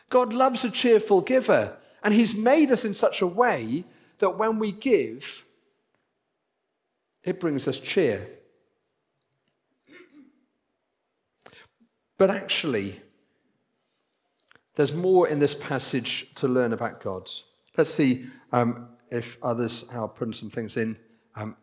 God 0.08 0.32
loves 0.32 0.64
a 0.64 0.70
cheerful 0.70 1.20
giver, 1.20 1.76
and 2.02 2.14
He's 2.14 2.34
made 2.34 2.70
us 2.70 2.84
in 2.84 2.94
such 2.94 3.20
a 3.20 3.26
way 3.26 3.84
that 4.18 4.38
when 4.38 4.58
we 4.58 4.72
give, 4.72 5.44
it 7.22 7.38
brings 7.38 7.68
us 7.68 7.78
cheer. 7.78 8.26
But 12.18 12.30
actually, 12.30 12.98
there's 14.76 14.92
more 14.92 15.28
in 15.28 15.38
this 15.38 15.54
passage 15.54 16.30
to 16.36 16.48
learn 16.48 16.72
about 16.72 17.02
God. 17.02 17.28
Let's 17.76 17.92
see 17.92 18.26
um, 18.52 18.88
if 19.10 19.36
others 19.42 19.84
are 19.92 20.08
putting 20.08 20.32
some 20.32 20.48
things 20.48 20.78
in. 20.78 20.96
Um, 21.34 21.56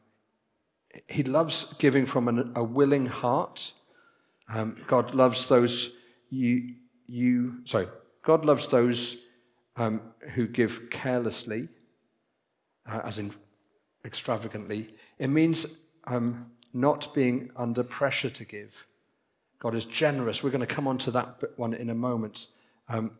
he 1.07 1.23
loves 1.23 1.73
giving 1.79 2.05
from 2.05 2.27
an, 2.27 2.51
a 2.55 2.63
willing 2.63 3.05
heart. 3.05 3.73
Um, 4.49 4.77
God 4.87 5.15
loves 5.15 5.47
those 5.47 5.93
you, 6.29 6.75
you, 7.07 7.59
sorry, 7.65 7.87
God 8.23 8.43
loves 8.45 8.67
those 8.67 9.17
um, 9.75 10.01
who 10.33 10.47
give 10.47 10.89
carelessly, 10.89 11.67
uh, 12.89 13.01
as 13.03 13.19
in 13.19 13.33
extravagantly. 14.05 14.93
It 15.19 15.27
means 15.27 15.65
um, 16.05 16.51
not 16.73 17.13
being 17.13 17.51
under 17.55 17.83
pressure 17.83 18.29
to 18.31 18.45
give. 18.45 18.73
God 19.59 19.75
is 19.75 19.85
generous. 19.85 20.43
We're 20.43 20.49
going 20.49 20.61
to 20.61 20.67
come 20.67 20.87
on 20.87 20.97
to 20.99 21.11
that 21.11 21.41
one 21.55 21.73
in 21.73 21.89
a 21.89 21.95
moment. 21.95 22.47
Um, 22.89 23.11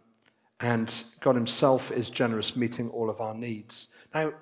and 0.60 1.04
God 1.22 1.36
Himself 1.36 1.92
is 1.92 2.10
generous, 2.10 2.56
meeting 2.56 2.90
all 2.90 3.10
of 3.10 3.22
our 3.22 3.34
needs. 3.34 3.90
Now, 4.14 4.34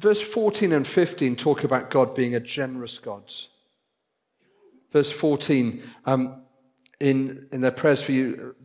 verse 0.00 0.20
14 0.20 0.72
and 0.72 0.86
15 0.86 1.36
talk 1.36 1.62
about 1.62 1.90
God 1.90 2.14
being 2.14 2.34
a 2.34 2.40
generous 2.40 2.98
God. 2.98 3.30
Verse 4.92 5.12
14, 5.12 5.82
um, 6.06 6.42
in, 6.98 7.46
in 7.52 7.60
their 7.60 7.70
prayers 7.70 8.02
for 8.02 8.12
you, 8.12 8.56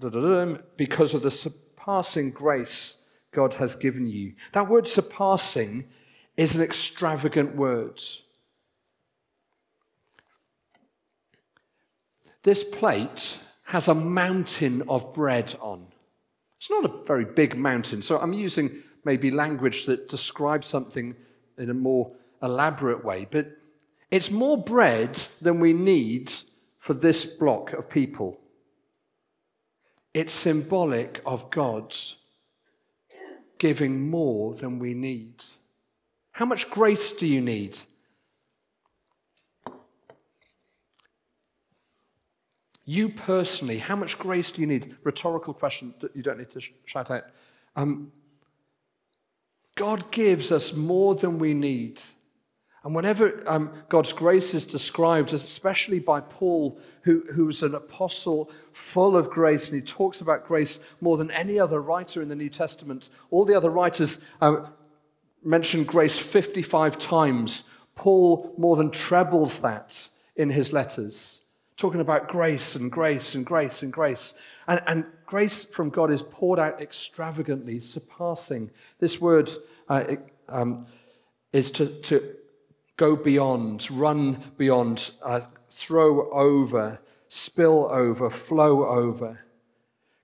because 0.78 1.14
of 1.14 1.22
the 1.22 1.30
surpassing 1.30 2.32
grace 2.32 2.98
God 3.32 3.54
has 3.56 3.76
given 3.76 4.08
you. 4.08 4.34
That 4.54 4.70
word 4.70 4.88
surpassing 4.88 5.90
is 6.38 6.56
an 6.56 6.62
extravagant 6.62 7.56
word. 7.56 8.02
This 12.44 12.64
plate 12.64 13.40
has 13.66 13.88
a 13.88 13.96
mountain 13.96 14.84
of 14.88 15.14
bread 15.14 15.56
on. 15.60 15.88
It's 16.60 16.70
not 16.70 16.86
a 16.86 17.04
very 17.06 17.26
big 17.26 17.58
mountain, 17.58 18.02
so 18.02 18.20
I'm 18.20 18.34
using 18.34 18.72
maybe 19.06 19.32
language 19.32 19.86
that 19.86 20.10
describes 20.10 20.68
something 20.68 21.16
in 21.58 21.70
a 21.70 21.74
more 21.74 22.12
elaborate 22.42 23.04
way, 23.04 23.28
but 23.30 23.48
it's 24.12 24.32
more 24.32 24.58
bread 24.58 25.16
than 25.42 25.60
we 25.60 25.74
need 25.74 26.32
for 26.80 26.94
this 26.94 27.26
block 27.26 27.74
of 27.74 27.90
people. 27.90 28.40
It's 30.14 30.34
symbolic 30.34 31.22
of 31.26 31.50
God's 31.50 32.18
giving 33.58 34.10
more 34.10 34.54
than 34.54 34.80
we 34.80 34.94
need. 34.94 35.44
How 36.32 36.46
much 36.46 36.70
grace 36.70 37.12
do 37.14 37.28
you 37.28 37.42
need? 37.42 37.80
You 42.86 43.10
personally, 43.10 43.80
how 43.80 43.96
much 43.96 44.20
grace 44.20 44.52
do 44.52 44.62
you 44.62 44.68
need? 44.68 44.96
Rhetorical 45.04 45.54
question 45.54 45.94
that 46.02 46.16
you 46.16 46.22
don't 46.22 46.38
need 46.38 46.52
to 46.52 46.62
sh- 46.62 46.72
shout 46.86 47.10
out. 47.10 47.24
Um, 47.76 48.12
God 49.76 50.12
gives 50.12 50.52
us 50.52 50.74
more 50.74 51.16
than 51.16 51.38
we 51.38 51.54
need. 51.54 52.02
And 52.86 52.94
whenever 52.94 53.44
um, 53.50 53.72
God's 53.90 54.14
grace 54.14 54.54
is 54.54 54.66
described, 54.66 55.34
especially 55.34 56.00
by 56.00 56.22
Paul, 56.22 56.80
who, 57.02 57.24
who's 57.34 57.64
an 57.64 57.74
apostle 57.74 58.52
full 58.74 59.18
of 59.18 59.32
grace, 59.32 59.70
and 59.70 59.76
he 59.76 59.82
talks 59.82 60.22
about 60.22 60.48
grace 60.48 60.80
more 61.02 61.18
than 61.18 61.32
any 61.32 61.60
other 61.60 61.82
writer 61.82 62.22
in 62.22 62.30
the 62.30 62.36
New 62.36 62.50
Testament, 62.50 63.10
all 63.32 63.44
the 63.44 63.56
other 63.56 63.72
writers 63.72 64.20
uh, 64.40 64.68
mention 65.44 65.84
grace 65.84 66.18
55 66.18 67.00
times. 67.00 67.64
Paul 67.96 68.54
more 68.58 68.76
than 68.76 68.92
trebles 68.92 69.60
that 69.62 70.10
in 70.36 70.52
his 70.52 70.72
letters, 70.72 71.42
talking 71.78 72.02
about 72.02 72.30
grace 72.30 72.76
and 72.76 72.92
grace 72.92 73.36
and 73.36 73.46
grace 73.46 73.84
and 73.84 73.92
grace. 73.92 74.34
And, 74.68 74.82
and 74.88 75.06
grace 75.26 75.66
from 75.66 75.90
God 75.90 76.12
is 76.12 76.22
poured 76.22 76.60
out 76.60 76.82
extravagantly, 76.82 77.80
surpassing. 77.80 78.72
This 79.00 79.20
word 79.20 79.52
uh, 79.90 80.16
um, 80.48 80.88
is 81.52 81.72
to, 81.72 81.88
to 82.02 82.36
go 82.98 83.16
beyond, 83.16 83.90
run 83.92 84.42
beyond, 84.58 85.12
uh, 85.22 85.42
throw 85.70 86.32
over, 86.32 87.00
spill 87.28 87.90
over, 87.92 88.30
flow 88.30 88.86
over. 88.88 89.40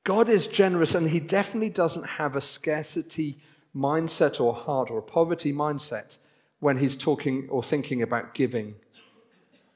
God 0.03 0.29
is 0.29 0.47
generous, 0.47 0.95
and 0.95 1.09
He 1.09 1.19
definitely 1.19 1.69
doesn't 1.69 2.05
have 2.05 2.35
a 2.35 2.41
scarcity 2.41 3.37
mindset 3.75 4.41
or 4.41 4.53
heart 4.53 4.89
or 4.89 4.99
a 4.99 5.03
poverty 5.03 5.53
mindset 5.53 6.17
when 6.59 6.77
He's 6.77 6.95
talking 6.95 7.47
or 7.49 7.61
thinking 7.61 8.01
about 8.01 8.33
giving 8.33 8.75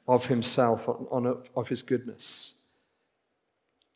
of 0.08 0.26
Himself, 0.26 0.88
on, 0.88 1.44
of 1.56 1.68
His 1.68 1.82
goodness. 1.82 2.54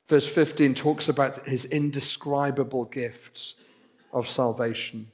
Verse 0.07 0.27
15 0.27 0.73
talks 0.73 1.09
about 1.09 1.47
His 1.47 1.65
indescribable 1.65 2.85
gifts 2.85 3.55
of 4.11 4.27
salvation. 4.27 5.11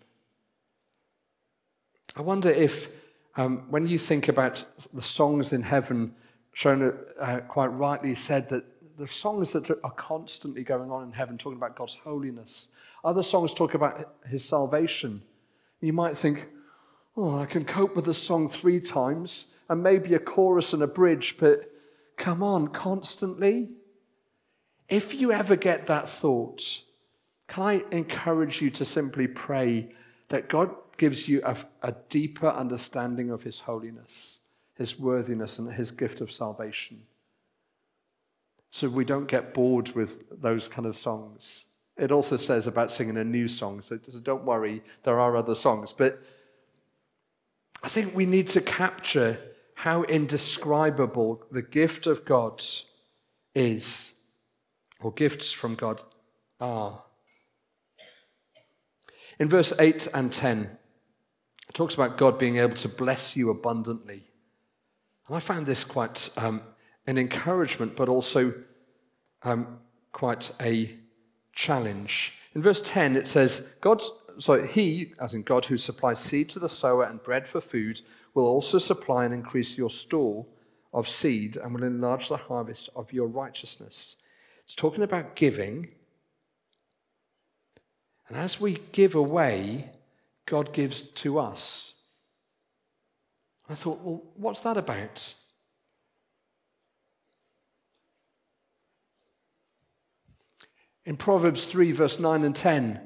I 2.16 2.22
wonder 2.22 2.50
if 2.50 2.88
um, 3.36 3.66
when 3.70 3.86
you 3.88 4.00
think 4.00 4.30
about 4.30 4.64
the 4.94 5.02
songs 5.02 5.52
in 5.52 5.62
heaven, 5.62 6.16
Shona 6.56 6.96
uh, 7.20 7.40
quite 7.42 7.68
rightly 7.68 8.16
said 8.16 8.48
that 8.50 8.64
the 8.98 9.08
songs 9.08 9.52
that 9.52 9.70
are 9.70 9.92
constantly 9.92 10.64
going 10.64 10.90
on 10.90 11.04
in 11.04 11.12
heaven, 11.12 11.38
talking 11.38 11.58
about 11.58 11.76
God's 11.76 11.96
holiness. 11.96 12.70
Other 13.04 13.24
songs 13.24 13.54
talk 13.54 13.74
about 13.74 14.16
his 14.26 14.44
salvation. 14.44 15.22
You 15.82 15.94
might 15.94 16.16
think, 16.16 16.46
oh, 17.18 17.40
I 17.40 17.46
can 17.46 17.66
cope 17.66 17.96
with 17.96 18.06
the 18.06 18.14
song 18.14 18.50
three 18.50 18.80
times 18.80 19.48
and 19.70 19.82
maybe 19.82 20.14
a 20.14 20.20
chorus 20.20 20.74
and 20.74 20.84
a 20.84 20.88
bridge, 20.88 21.38
but 21.40 21.72
come 22.18 22.44
on, 22.44 22.68
constantly. 22.68 23.70
If 24.90 25.16
you 25.16 25.32
ever 25.32 25.56
get 25.56 25.88
that 25.88 26.10
thought, 26.10 26.82
can 27.48 27.64
I 27.64 27.84
encourage 27.92 28.62
you 28.62 28.70
to 28.72 28.86
simply 28.86 29.28
pray 29.28 29.90
that 30.30 30.50
God 30.50 30.76
gives 30.98 31.28
you 31.28 31.42
a, 31.44 31.58
a 31.82 31.94
deeper 32.10 32.50
understanding 32.50 33.32
of 33.32 33.44
His 33.44 33.60
holiness, 33.60 34.40
His 34.76 35.00
worthiness, 35.00 35.60
and 35.60 35.72
His 35.72 35.92
gift 35.92 36.22
of 36.22 36.32
salvation. 36.32 37.02
So 38.72 38.90
we 38.90 39.06
don't 39.06 39.28
get 39.28 39.54
bored 39.54 39.92
with 39.92 40.42
those 40.42 40.68
kind 40.68 40.86
of 40.86 40.98
songs. 40.98 41.66
It 41.98 42.12
also 42.12 42.36
says 42.36 42.68
about 42.68 42.92
singing 42.92 43.18
a 43.18 43.24
new 43.24 43.48
song, 43.48 43.82
so 43.82 43.98
don't 43.98 44.44
worry, 44.44 44.84
there 45.04 45.20
are 45.20 45.38
other 45.38 45.56
songs. 45.56 45.94
But 45.94 46.22
I 47.84 47.90
think 47.90 48.16
we 48.16 48.26
need 48.26 48.48
to 48.50 48.62
capture 48.62 49.40
how 49.76 50.04
indescribable 50.04 51.44
the 51.52 51.62
gift 51.62 52.08
of 52.08 52.26
God 52.26 52.64
is, 53.54 54.14
or 55.02 55.12
gifts 55.12 55.52
from 55.52 55.76
God 55.76 56.02
are. 56.60 57.04
In 59.40 59.50
verse 59.50 59.74
8 59.80 60.08
and 60.14 60.32
10, 60.32 60.78
it 61.70 61.74
talks 61.74 61.94
about 61.94 62.18
God 62.18 62.40
being 62.40 62.58
able 62.58 62.76
to 62.76 62.90
bless 62.90 63.36
you 63.36 63.50
abundantly. 63.50 64.24
And 65.28 65.36
I 65.36 65.40
found 65.40 65.66
this 65.66 65.84
quite 65.84 66.30
um, 66.38 66.62
an 67.06 67.18
encouragement, 67.18 67.96
but 67.96 68.10
also 68.10 68.54
um, 69.44 69.80
quite 70.12 70.52
a 70.62 70.96
challenge. 71.54 72.34
In 72.54 72.62
verse 72.62 72.82
10, 72.82 73.16
it 73.18 73.28
says, 73.28 73.68
God, 73.82 74.02
so 74.38 74.64
he, 74.64 75.14
as 75.20 75.34
in 75.34 75.44
God, 75.44 75.66
who 75.66 75.78
supplies 75.78 76.20
seed 76.20 76.50
to 76.50 76.60
the 76.60 76.70
sower 76.70 77.04
and 77.04 77.22
bread 77.22 77.48
for 77.48 77.62
food, 77.62 78.02
will 78.34 78.46
also 78.46 78.78
supply 78.78 79.26
and 79.26 79.34
increase 79.34 79.78
your 79.78 79.90
store 79.90 80.46
of 80.94 81.10
seed 81.10 81.58
and 81.58 81.74
will 81.74 81.84
enlarge 81.84 82.30
the 82.30 82.38
harvest 82.38 82.90
of 82.96 83.12
your 83.12 83.28
righteousness. 83.28 84.18
It's 84.64 84.76
talking 84.76 85.04
about 85.04 85.36
giving. 85.36 85.90
And 88.28 88.38
as 88.38 88.60
we 88.60 88.80
give 88.92 89.16
away, 89.16 89.92
God 90.46 90.74
gives 90.74 91.02
to 91.02 91.40
us. 91.40 91.94
I 93.70 93.76
thought, 93.76 94.02
well, 94.02 94.24
what's 94.36 94.62
that 94.62 94.78
about? 94.78 95.34
In 101.06 101.18
Proverbs 101.18 101.66
3, 101.66 101.92
verse 101.92 102.20
9 102.20 102.44
and 102.44 102.56
10, 102.56 103.00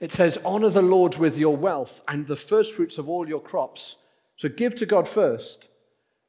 it 0.00 0.10
says, 0.10 0.38
Honor 0.44 0.70
the 0.70 0.82
Lord 0.82 1.16
with 1.16 1.38
your 1.38 1.56
wealth 1.56 2.02
and 2.08 2.26
the 2.26 2.36
firstfruits 2.36 2.98
of 2.98 3.08
all 3.08 3.28
your 3.28 3.40
crops. 3.40 3.96
So 4.36 4.48
give 4.48 4.74
to 4.76 4.86
God 4.86 5.08
first. 5.08 5.68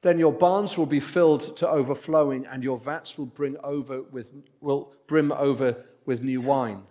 Then 0.01 0.19
your 0.19 0.34
barns 0.34 0.78
will 0.78 0.86
be 0.86 0.99
filled 0.99 1.58
to 1.58 1.67
overflowing, 1.67 2.45
and 2.45 2.63
your 2.63 2.78
vats 2.78 3.17
will 3.17 3.25
bring 3.25 3.58
over 3.63 4.04
with 4.04 4.28
will 4.62 4.93
brim 5.08 5.32
over 5.32 5.84
with 6.06 6.21
new 6.21 6.41
wine. 6.41 6.84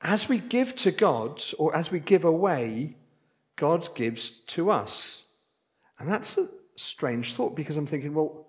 As 0.00 0.28
we 0.28 0.38
give 0.38 0.74
to 0.76 0.90
God, 0.90 1.42
or 1.58 1.76
as 1.76 1.90
we 1.90 2.00
give 2.00 2.24
away, 2.24 2.96
God 3.56 3.88
gives 3.94 4.30
to 4.30 4.70
us. 4.70 5.24
And 5.98 6.10
that's 6.10 6.38
a 6.38 6.48
strange 6.76 7.34
thought 7.34 7.54
because 7.54 7.76
I'm 7.76 7.86
thinking, 7.86 8.14
well, 8.14 8.46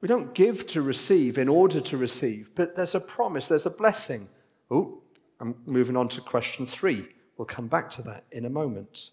we 0.00 0.08
don't 0.08 0.34
give 0.34 0.66
to 0.68 0.82
receive 0.82 1.36
in 1.38 1.48
order 1.48 1.80
to 1.80 1.96
receive, 1.96 2.50
but 2.54 2.74
there's 2.74 2.94
a 2.94 3.00
promise, 3.00 3.48
there's 3.48 3.66
a 3.66 3.70
blessing. 3.70 4.28
Oh, 4.70 5.02
I'm 5.40 5.54
moving 5.64 5.96
on 5.96 6.08
to 6.10 6.20
question 6.20 6.66
three. 6.66 7.08
We'll 7.36 7.46
come 7.46 7.66
back 7.66 7.88
to 7.90 8.02
that 8.02 8.24
in 8.30 8.44
a 8.44 8.50
moment. 8.50 9.10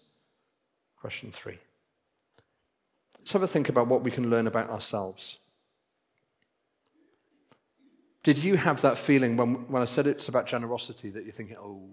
Question 1.00 1.32
three. 1.32 1.58
Let's 3.18 3.32
have 3.32 3.42
a 3.42 3.48
think 3.48 3.70
about 3.70 3.88
what 3.88 4.02
we 4.02 4.10
can 4.10 4.28
learn 4.28 4.46
about 4.46 4.68
ourselves. 4.68 5.38
Did 8.22 8.38
you 8.38 8.56
have 8.56 8.82
that 8.82 8.98
feeling 8.98 9.36
when, 9.36 9.68
when 9.70 9.80
I 9.80 9.86
said 9.86 10.06
it's 10.06 10.28
about 10.28 10.46
generosity 10.46 11.10
that 11.10 11.24
you're 11.24 11.32
thinking, 11.32 11.56
oh, 11.56 11.88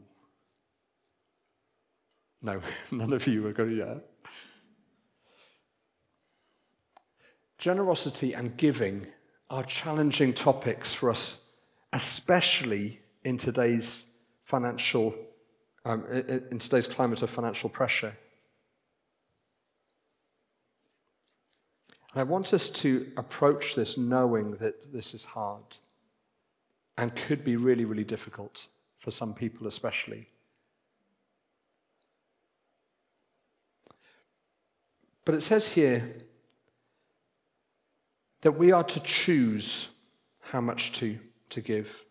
no, 2.41 2.59
none 2.91 3.13
of 3.13 3.25
you 3.27 3.47
are 3.47 3.53
going, 3.53 3.77
yeah. 3.77 3.95
Generosity 7.57 8.33
and 8.33 8.57
giving 8.57 9.07
are 9.49 9.63
challenging 9.63 10.33
topics 10.33 10.93
for 10.93 11.09
us, 11.09 11.39
especially 11.93 12.99
in 13.23 13.37
today's 13.37 14.05
financial, 14.45 15.13
um, 15.83 16.05
in 16.51 16.59
today's 16.59 16.87
climate 16.87 17.21
of 17.21 17.29
financial 17.29 17.69
pressure. 17.69 18.15
And 22.13 22.21
I 22.21 22.23
want 22.23 22.53
us 22.53 22.69
to 22.69 23.11
approach 23.17 23.75
this 23.75 23.97
knowing 23.97 24.51
that 24.57 24.93
this 24.93 25.13
is 25.13 25.25
hard 25.25 25.77
and 26.97 27.13
could 27.13 27.43
be 27.43 27.57
really, 27.57 27.83
really 27.83 28.05
difficult 28.05 28.67
for 28.99 29.11
some 29.11 29.33
people, 29.33 29.67
especially. 29.67 30.29
But 35.25 35.35
it 35.35 35.41
says 35.41 35.67
here 35.67 36.15
that 38.41 38.51
we 38.51 38.71
are 38.71 38.83
to 38.83 38.99
choose 39.01 39.89
how 40.39 40.61
much 40.61 40.91
to, 40.93 41.17
to 41.49 41.61
give. 41.61 42.05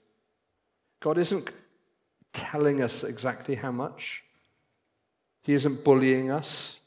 God 1.01 1.17
isn't 1.17 1.49
telling 2.35 2.83
us 2.83 3.03
exactly 3.03 3.55
how 3.55 3.73
much, 3.73 4.23
He 5.41 5.55
isn't 5.55 5.85
bullying 5.85 6.31
us, 6.31 6.81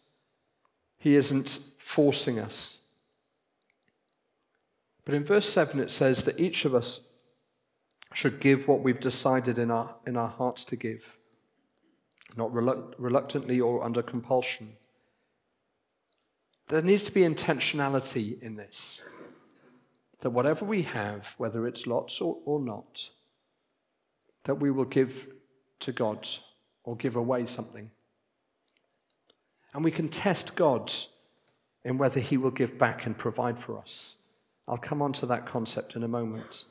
He 0.99 1.15
isn't 1.15 1.59
forcing 1.79 2.37
us. 2.37 2.77
But 5.05 5.15
in 5.15 5.23
verse 5.23 5.49
7, 5.49 5.79
it 5.79 5.89
says 5.89 6.25
that 6.25 6.39
each 6.39 6.65
of 6.65 6.75
us 6.75 6.99
should 8.13 8.39
give 8.39 8.67
what 8.67 8.81
we've 8.81 8.99
decided 8.99 9.57
in 9.57 9.71
our, 9.71 9.95
in 10.05 10.17
our 10.17 10.27
hearts 10.27 10.65
to 10.65 10.75
give, 10.75 11.17
not 12.35 12.53
reluctantly 12.53 13.59
or 13.59 13.83
under 13.83 14.01
compulsion. 14.01 14.73
There 16.67 16.81
needs 16.81 17.03
to 17.03 17.11
be 17.11 17.21
intentionality 17.21 18.41
in 18.41 18.55
this. 18.55 19.01
That 20.21 20.31
whatever 20.31 20.65
we 20.65 20.81
have, 20.83 21.33
whether 21.37 21.65
it's 21.67 21.87
lots 21.87 22.19
or, 22.19 22.37
or 22.43 22.59
not, 22.59 23.09
that 24.43 24.55
we 24.55 24.71
will 24.71 24.85
give 24.85 25.29
to 25.79 25.91
God 25.91 26.27
or 26.83 26.95
give 26.95 27.15
away 27.15 27.45
something. 27.45 27.91
And 29.73 29.83
we 29.83 29.91
can 29.91 30.09
test 30.09 30.55
God 30.55 30.91
in 31.83 31.97
whether 31.97 32.19
He 32.19 32.37
will 32.37 32.51
give 32.51 32.77
back 32.77 33.05
and 33.05 33.17
provide 33.17 33.59
for 33.59 33.77
us. 33.77 34.15
I'll 34.67 34.77
come 34.77 35.01
on 35.01 35.13
to 35.13 35.25
that 35.27 35.45
concept 35.45 35.95
in 35.95 36.03
a 36.03 36.07
moment. 36.07 36.65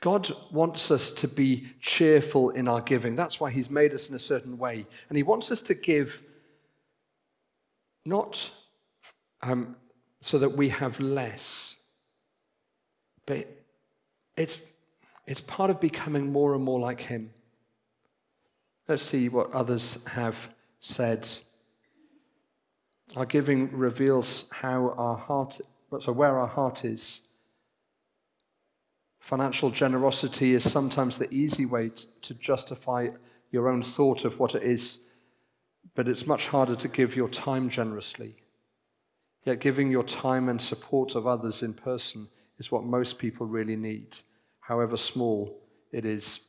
God 0.00 0.30
wants 0.50 0.90
us 0.90 1.10
to 1.10 1.28
be 1.28 1.66
cheerful 1.80 2.50
in 2.50 2.66
our 2.68 2.80
giving. 2.80 3.14
That's 3.14 3.40
why 3.40 3.50
He's 3.50 3.70
made 3.70 3.92
us 3.92 4.08
in 4.08 4.14
a 4.14 4.20
certain 4.20 4.56
way. 4.56 4.86
And 5.08 5.16
He 5.16 5.22
wants 5.22 5.50
us 5.50 5.62
to 5.62 5.74
give 5.74 6.22
not 8.04 8.50
um, 9.42 9.76
so 10.20 10.38
that 10.38 10.56
we 10.56 10.68
have 10.70 10.98
less, 11.00 11.76
but 13.26 13.46
it's, 14.36 14.58
it's 15.26 15.40
part 15.40 15.70
of 15.70 15.80
becoming 15.80 16.30
more 16.30 16.54
and 16.54 16.62
more 16.62 16.78
like 16.78 17.00
Him. 17.00 17.30
Let's 18.88 19.02
see 19.02 19.28
what 19.28 19.52
others 19.52 19.98
have 20.06 20.48
said. 20.80 21.28
Our 23.16 23.26
giving 23.26 23.76
reveals 23.76 24.46
how 24.50 24.94
our 24.96 25.16
heart, 25.16 25.60
so 26.00 26.12
where 26.12 26.38
our 26.38 26.46
heart 26.46 26.84
is. 26.84 27.22
Financial 29.18 29.70
generosity 29.70 30.54
is 30.54 30.70
sometimes 30.70 31.18
the 31.18 31.32
easy 31.32 31.66
way 31.66 31.90
to 32.22 32.34
justify 32.34 33.08
your 33.50 33.68
own 33.68 33.82
thought 33.82 34.24
of 34.24 34.38
what 34.38 34.54
it 34.54 34.62
is, 34.62 35.00
but 35.96 36.06
it's 36.06 36.26
much 36.26 36.46
harder 36.48 36.76
to 36.76 36.88
give 36.88 37.16
your 37.16 37.28
time 37.28 37.68
generously. 37.68 38.36
Yet 39.44 39.60
giving 39.60 39.90
your 39.90 40.04
time 40.04 40.48
and 40.48 40.60
support 40.60 41.14
of 41.14 41.26
others 41.26 41.62
in 41.62 41.74
person 41.74 42.28
is 42.58 42.70
what 42.70 42.84
most 42.84 43.18
people 43.18 43.46
really 43.46 43.76
need. 43.76 44.18
However 44.66 44.96
small 44.96 45.62
it 45.92 46.04
is, 46.04 46.40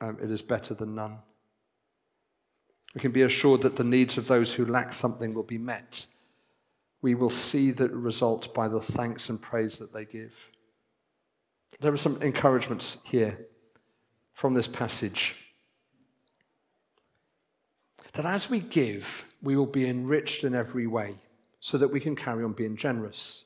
um, 0.00 0.16
it 0.22 0.30
is 0.30 0.40
better 0.40 0.72
than 0.72 0.94
none. 0.94 1.18
We 2.94 3.00
can 3.02 3.12
be 3.12 3.22
assured 3.22 3.60
that 3.60 3.76
the 3.76 3.84
needs 3.84 4.16
of 4.16 4.26
those 4.26 4.54
who 4.54 4.64
lack 4.64 4.94
something 4.94 5.34
will 5.34 5.42
be 5.42 5.58
met. 5.58 6.06
We 7.02 7.14
will 7.14 7.28
see 7.28 7.70
the 7.70 7.90
result 7.90 8.54
by 8.54 8.68
the 8.68 8.80
thanks 8.80 9.28
and 9.28 9.40
praise 9.40 9.76
that 9.78 9.92
they 9.92 10.06
give. 10.06 10.32
There 11.80 11.92
are 11.92 11.98
some 11.98 12.22
encouragements 12.22 12.96
here 13.04 13.38
from 14.32 14.54
this 14.54 14.68
passage. 14.68 15.36
That 18.14 18.24
as 18.24 18.48
we 18.48 18.60
give, 18.60 19.24
we 19.42 19.56
will 19.56 19.66
be 19.66 19.86
enriched 19.86 20.44
in 20.44 20.54
every 20.54 20.86
way 20.86 21.16
so 21.60 21.76
that 21.76 21.92
we 21.92 22.00
can 22.00 22.16
carry 22.16 22.44
on 22.44 22.54
being 22.54 22.78
generous. 22.78 23.44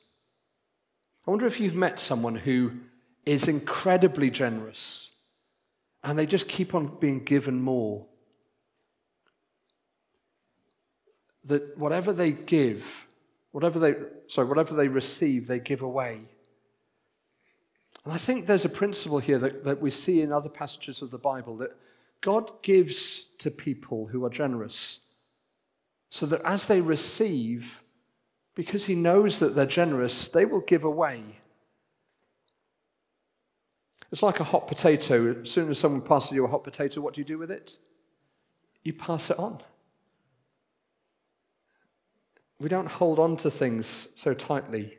I 1.27 1.31
wonder 1.33 1.47
if 1.47 1.59
you've 1.59 1.75
met 1.75 1.99
someone 1.99 2.37
who 2.37 2.71
is 3.27 3.49
incredibly 3.49 4.31
generous 4.31 5.11
and 6.03 6.17
they 6.17 6.27
just 6.27 6.49
keep 6.49 6.75
on 6.75 6.97
being 7.01 7.25
given 7.25 7.61
more 7.61 8.07
that 11.47 11.77
whatever 11.79 12.13
they 12.13 12.33
give, 12.33 13.07
whatever 13.53 13.79
they, 13.79 13.95
sorry, 14.27 14.49
whatever 14.49 14.75
they 14.75 14.89
receive, 14.89 15.47
they 15.47 15.61
give 15.61 15.83
away. 15.83 16.21
And 18.05 18.13
I 18.13 18.19
think 18.19 18.47
there's 18.47 18.65
a 18.65 18.69
principle 18.71 19.19
here 19.19 19.39
that, 19.39 19.65
that 19.65 19.81
we 19.81 19.91
see 19.91 20.23
in 20.23 20.33
other 20.33 20.49
passages 20.49 21.03
of 21.03 21.11
the 21.11 21.19
Bible 21.19 21.57
that 21.59 21.77
God 22.21 22.51
gives 22.63 23.31
to 23.39 23.51
people 23.51 24.07
who 24.07 24.25
are 24.25 24.31
generous 24.31 25.01
so 26.09 26.27
that 26.27 26.43
as 26.43 26.67
they 26.67 26.81
receive, 26.81 27.83
because 28.55 28.85
He 28.87 28.95
knows 28.95 29.39
that 29.41 29.55
they're 29.55 29.67
generous, 29.67 30.29
they 30.29 30.45
will 30.45 30.61
give 30.61 30.85
away. 30.85 31.23
It's 34.13 34.23
like 34.23 34.41
a 34.41 34.45
hot 34.45 34.69
potato. 34.69 35.41
As 35.43 35.51
soon 35.51 35.71
as 35.71 35.79
someone 35.79 36.01
passes 36.01 36.33
you 36.33 36.45
a 36.45 36.49
hot 36.49 36.65
potato, 36.65 37.01
what 37.01 37.15
do 37.15 37.21
you 37.21 37.25
do 37.25 37.39
with 37.39 37.51
it? 37.51 37.79
You 38.83 38.93
pass 38.93 39.31
it 39.31 39.39
on. 39.39 39.63
We 42.59 42.69
don't 42.69 42.89
hold 42.89 43.19
on 43.19 43.37
to 43.39 43.51
things 43.51 44.09
so 44.15 44.33
tightly. 44.33 44.99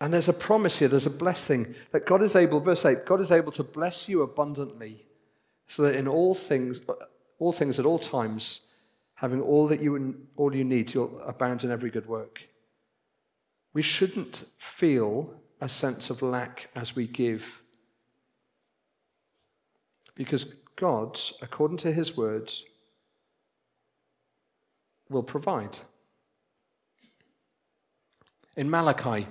And 0.00 0.12
there's 0.12 0.28
a 0.28 0.32
promise 0.32 0.78
here, 0.78 0.88
there's 0.88 1.06
a 1.06 1.10
blessing 1.10 1.74
that 1.92 2.06
God 2.06 2.22
is 2.22 2.36
able, 2.36 2.60
verse 2.60 2.84
8, 2.84 3.06
God 3.06 3.20
is 3.20 3.30
able 3.30 3.52
to 3.52 3.62
bless 3.62 4.08
you 4.08 4.22
abundantly 4.22 5.06
so 5.68 5.82
that 5.82 5.96
in 5.96 6.06
all 6.06 6.34
things, 6.34 6.80
all 7.38 7.52
things 7.52 7.78
at 7.78 7.86
all 7.86 7.98
times, 7.98 8.60
having 9.14 9.40
all 9.40 9.66
that 9.68 9.80
you, 9.80 10.16
all 10.36 10.54
you 10.54 10.64
need, 10.64 10.92
you'll 10.92 11.20
abound 11.26 11.64
in 11.64 11.70
every 11.70 11.90
good 11.90 12.06
work. 12.06 12.42
We 13.72 13.82
shouldn't 13.82 14.44
feel 14.58 15.34
a 15.60 15.68
sense 15.68 16.10
of 16.10 16.22
lack 16.22 16.68
as 16.76 16.94
we 16.94 17.06
give. 17.06 17.62
Because 20.16 20.46
God, 20.74 21.20
according 21.40 21.76
to 21.78 21.92
his 21.92 22.16
words, 22.16 22.64
will 25.08 25.22
provide. 25.22 25.78
In 28.56 28.68
Malachi, 28.68 29.28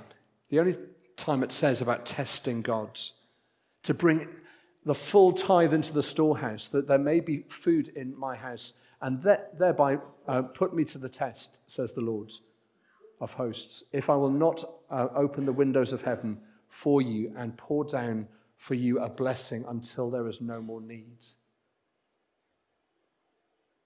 the 0.49 0.59
only 0.59 0.77
time 1.17 1.43
it 1.43 1.51
says 1.51 1.81
about 1.81 2.05
testing 2.05 2.61
God's, 2.61 3.13
to 3.83 3.93
bring 3.93 4.27
the 4.85 4.95
full 4.95 5.33
tithe 5.33 5.73
into 5.73 5.93
the 5.93 6.03
storehouse, 6.03 6.69
that 6.69 6.87
there 6.87 6.99
may 6.99 7.19
be 7.19 7.43
food 7.49 7.89
in 7.89 8.17
my 8.17 8.35
house, 8.35 8.73
and 9.01 9.21
that, 9.23 9.57
thereby 9.57 9.97
uh, 10.27 10.43
put 10.43 10.73
me 10.73 10.85
to 10.85 10.97
the 10.97 11.09
test, 11.09 11.59
says 11.67 11.91
the 11.91 12.01
Lord 12.01 12.31
of 13.19 13.33
hosts, 13.33 13.83
if 13.91 14.09
I 14.09 14.15
will 14.15 14.31
not 14.31 14.63
uh, 14.91 15.07
open 15.15 15.45
the 15.45 15.53
windows 15.53 15.91
of 15.91 16.01
heaven 16.01 16.37
for 16.67 17.01
you 17.01 17.33
and 17.37 17.57
pour 17.57 17.83
down 17.83 18.27
for 18.57 18.73
you 18.73 18.99
a 18.99 19.09
blessing 19.09 19.65
until 19.67 20.09
there 20.09 20.27
is 20.27 20.41
no 20.41 20.61
more 20.61 20.81
need. 20.81 21.25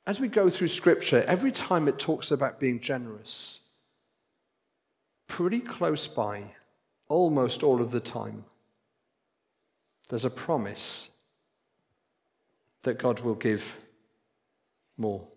As 0.06 0.20
we 0.20 0.28
go 0.28 0.50
through 0.50 0.70
Scripture, 0.70 1.24
every 1.28 1.52
time 1.52 1.88
it 1.88 2.00
talks 2.00 2.32
about 2.32 2.60
being 2.60 2.80
generous, 2.80 3.60
pretty 5.28 5.60
close 5.60 6.08
by, 6.08 6.44
almost 7.08 7.64
all 7.64 7.82
of 7.82 7.92
the 7.92 8.00
time, 8.00 8.44
there's 10.10 10.26
a 10.26 10.30
promise 10.30 11.10
that 12.84 12.98
God 12.98 13.20
will 13.20 13.36
give 13.36 13.78
more. 14.98 15.28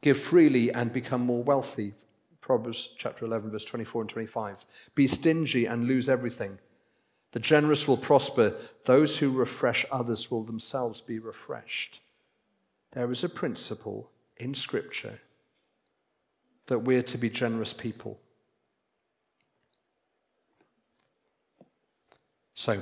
Give 0.00 0.18
freely 0.18 0.72
and 0.72 0.92
become 0.92 1.22
more 1.22 1.42
wealthy. 1.42 1.94
Proverbs 2.40 2.90
chapter 2.98 3.24
11, 3.24 3.50
verse 3.50 3.64
24 3.64 4.02
and 4.02 4.10
25. 4.10 4.64
Be 4.94 5.08
stingy 5.08 5.66
and 5.66 5.86
lose 5.86 6.08
everything. 6.08 6.58
The 7.34 7.40
generous 7.40 7.88
will 7.88 7.96
prosper. 7.96 8.54
Those 8.84 9.18
who 9.18 9.32
refresh 9.32 9.84
others 9.90 10.30
will 10.30 10.44
themselves 10.44 11.00
be 11.00 11.18
refreshed. 11.18 12.00
There 12.92 13.10
is 13.10 13.24
a 13.24 13.28
principle 13.28 14.08
in 14.36 14.54
Scripture 14.54 15.18
that 16.66 16.78
we're 16.78 17.02
to 17.02 17.18
be 17.18 17.28
generous 17.28 17.72
people. 17.72 18.20
So, 22.54 22.80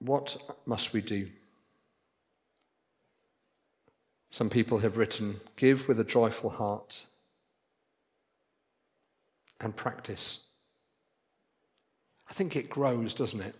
what 0.00 0.36
must 0.66 0.92
we 0.92 1.00
do? 1.00 1.30
Some 4.28 4.50
people 4.50 4.76
have 4.80 4.98
written, 4.98 5.40
give 5.56 5.88
with 5.88 5.98
a 5.98 6.04
joyful 6.04 6.50
heart 6.50 7.06
and 9.62 9.74
practice. 9.74 10.40
I 12.28 12.32
think 12.32 12.56
it 12.56 12.68
grows, 12.68 13.14
doesn't 13.14 13.40
it? 13.40 13.54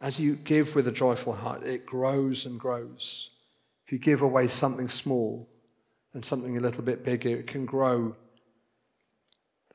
As 0.00 0.18
you 0.18 0.36
give 0.36 0.74
with 0.74 0.86
a 0.88 0.92
joyful 0.92 1.32
heart, 1.32 1.62
it 1.62 1.86
grows 1.86 2.46
and 2.46 2.58
grows. 2.58 3.30
If 3.86 3.92
you 3.92 3.98
give 3.98 4.22
away 4.22 4.48
something 4.48 4.88
small 4.88 5.48
and 6.12 6.24
something 6.24 6.56
a 6.56 6.60
little 6.60 6.82
bit 6.82 7.04
bigger, 7.04 7.30
it 7.30 7.46
can 7.46 7.66
grow 7.66 8.16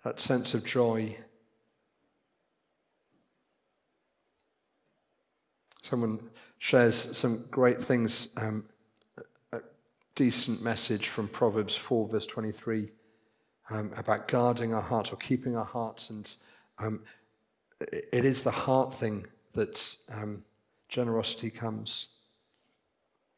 that 0.04 0.20
sense 0.20 0.54
of 0.54 0.64
joy 0.64 1.18
Someone 5.90 6.20
shares 6.60 7.18
some 7.18 7.46
great 7.50 7.82
things, 7.82 8.28
um, 8.38 8.64
a 9.52 9.58
decent 10.14 10.62
message 10.62 11.08
from 11.08 11.28
Proverbs 11.28 11.76
4, 11.76 12.10
verse 12.10 12.28
23, 12.28 12.92
um, 13.72 13.92
about 13.98 14.28
guarding 14.28 14.76
our 14.76 14.84
hearts 14.84 15.12
or 15.12 15.16
keeping 15.16 15.58
our 15.58 15.66
hearts. 15.66 16.12
And 16.12 16.36
um, 16.78 17.02
it 17.80 18.26
is 18.26 18.44
the 18.44 18.52
heart 18.52 18.94
thing 18.94 19.26
that 19.54 19.96
um, 20.12 20.44
generosity 20.90 21.50
comes. 21.50 22.08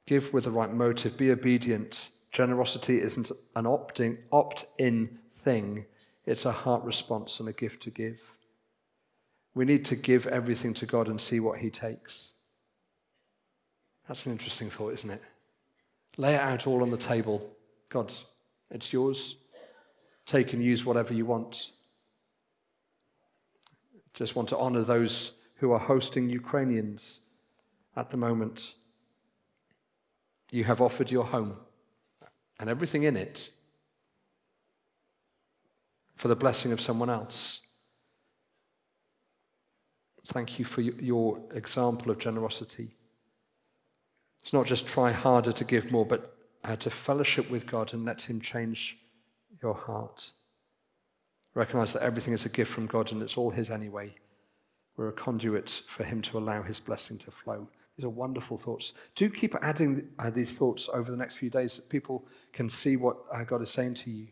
Give 0.05 0.33
with 0.33 0.45
the 0.45 0.51
right 0.51 0.73
motive, 0.73 1.17
be 1.17 1.31
obedient. 1.31 2.09
Generosity 2.31 3.01
isn't 3.01 3.31
an 3.55 3.65
opting, 3.65 4.17
opt 4.31 4.65
in 4.77 5.19
thing, 5.43 5.85
it's 6.25 6.45
a 6.45 6.51
heart 6.51 6.83
response 6.83 7.39
and 7.39 7.49
a 7.49 7.53
gift 7.53 7.83
to 7.83 7.89
give. 7.89 8.19
We 9.53 9.65
need 9.65 9.85
to 9.85 9.95
give 9.95 10.27
everything 10.27 10.73
to 10.75 10.85
God 10.85 11.09
and 11.09 11.19
see 11.19 11.39
what 11.39 11.59
He 11.59 11.69
takes. 11.69 12.33
That's 14.07 14.25
an 14.25 14.31
interesting 14.31 14.69
thought, 14.69 14.93
isn't 14.93 15.09
it? 15.09 15.21
Lay 16.17 16.35
it 16.35 16.41
out 16.41 16.67
all 16.67 16.81
on 16.81 16.89
the 16.89 16.97
table. 16.97 17.49
God's, 17.89 18.25
it's 18.69 18.93
yours. 18.93 19.37
Take 20.25 20.53
and 20.53 20.63
use 20.63 20.85
whatever 20.85 21.13
you 21.13 21.25
want. 21.25 21.71
Just 24.13 24.35
want 24.35 24.49
to 24.49 24.57
honor 24.57 24.83
those 24.83 25.33
who 25.55 25.71
are 25.71 25.79
hosting 25.79 26.29
Ukrainians 26.29 27.19
at 27.95 28.09
the 28.09 28.17
moment. 28.17 28.73
You 30.49 30.63
have 30.65 30.81
offered 30.81 31.11
your 31.11 31.25
home 31.25 31.57
and 32.59 32.69
everything 32.69 33.03
in 33.03 33.15
it 33.15 33.49
for 36.15 36.27
the 36.27 36.35
blessing 36.35 36.71
of 36.71 36.81
someone 36.81 37.09
else. 37.09 37.61
Thank 40.27 40.59
you 40.59 40.65
for 40.65 40.81
your 40.81 41.41
example 41.53 42.11
of 42.11 42.19
generosity. 42.19 42.95
It's 44.41 44.53
not 44.53 44.65
just 44.65 44.87
try 44.87 45.11
harder 45.11 45.51
to 45.51 45.63
give 45.63 45.91
more, 45.91 46.05
but 46.05 46.37
uh, 46.63 46.75
to 46.77 46.89
fellowship 46.89 47.49
with 47.49 47.65
God 47.65 47.93
and 47.93 48.05
let 48.05 48.21
Him 48.21 48.39
change 48.39 48.97
your 49.61 49.73
heart. 49.73 50.31
Recognize 51.53 51.93
that 51.93 52.03
everything 52.03 52.33
is 52.33 52.45
a 52.45 52.49
gift 52.49 52.71
from 52.71 52.87
God 52.87 53.11
and 53.11 53.21
it's 53.21 53.37
all 53.37 53.51
His 53.51 53.69
anyway. 53.69 54.15
We're 54.95 55.09
a 55.09 55.13
conduit 55.13 55.81
for 55.87 56.03
Him 56.03 56.21
to 56.23 56.37
allow 56.37 56.61
His 56.61 56.79
blessing 56.79 57.17
to 57.19 57.31
flow. 57.31 57.67
These 57.97 58.05
are 58.05 58.09
wonderful 58.09 58.57
thoughts. 58.57 58.93
Do 59.15 59.29
keep 59.29 59.55
adding 59.61 60.07
uh, 60.17 60.29
these 60.29 60.55
thoughts 60.57 60.89
over 60.93 61.11
the 61.11 61.17
next 61.17 61.35
few 61.35 61.49
days 61.49 61.73
so 61.73 61.81
that 61.81 61.89
people 61.89 62.25
can 62.53 62.69
see 62.69 62.95
what 62.95 63.17
uh, 63.33 63.43
God 63.43 63.61
is 63.61 63.69
saying 63.69 63.95
to 63.95 64.11
you. 64.11 64.27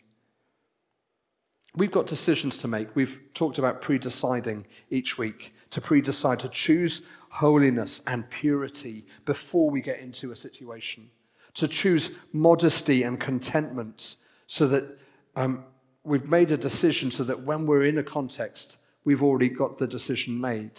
We've 1.76 1.92
got 1.92 2.08
decisions 2.08 2.58
to 2.58 2.68
make. 2.68 2.96
We've 2.96 3.20
talked 3.34 3.60
about 3.60 3.82
pre 3.82 4.00
deciding 4.00 4.66
each 4.90 5.18
week 5.18 5.54
to 5.70 5.82
pre 5.82 6.02
decide 6.02 6.40
to 6.40 6.50
choose 6.50 7.02
holiness 7.30 8.02
and 8.08 8.28
purity 8.30 9.06
before 9.26 9.70
we 9.70 9.82
get 9.82 10.00
into 10.00 10.32
a 10.32 10.36
situation, 10.36 11.12
to 11.54 11.68
choose 11.68 12.12
modesty 12.34 13.04
and 13.04 13.20
contentment 13.20 14.16
so 14.48 14.68
that 14.68 14.98
um, 15.36 15.64
we've 16.10 16.28
made 16.28 16.52
a 16.52 16.58
decision 16.58 17.12
so 17.12 17.24
that 17.24 17.44
when 17.44 17.66
we're 17.68 17.86
in 17.86 18.00
a 18.00 18.04
context, 18.04 18.78
we've 19.06 19.24
already 19.24 19.48
got 19.48 19.78
the 19.78 19.88
decision 19.88 20.42
made. 20.42 20.72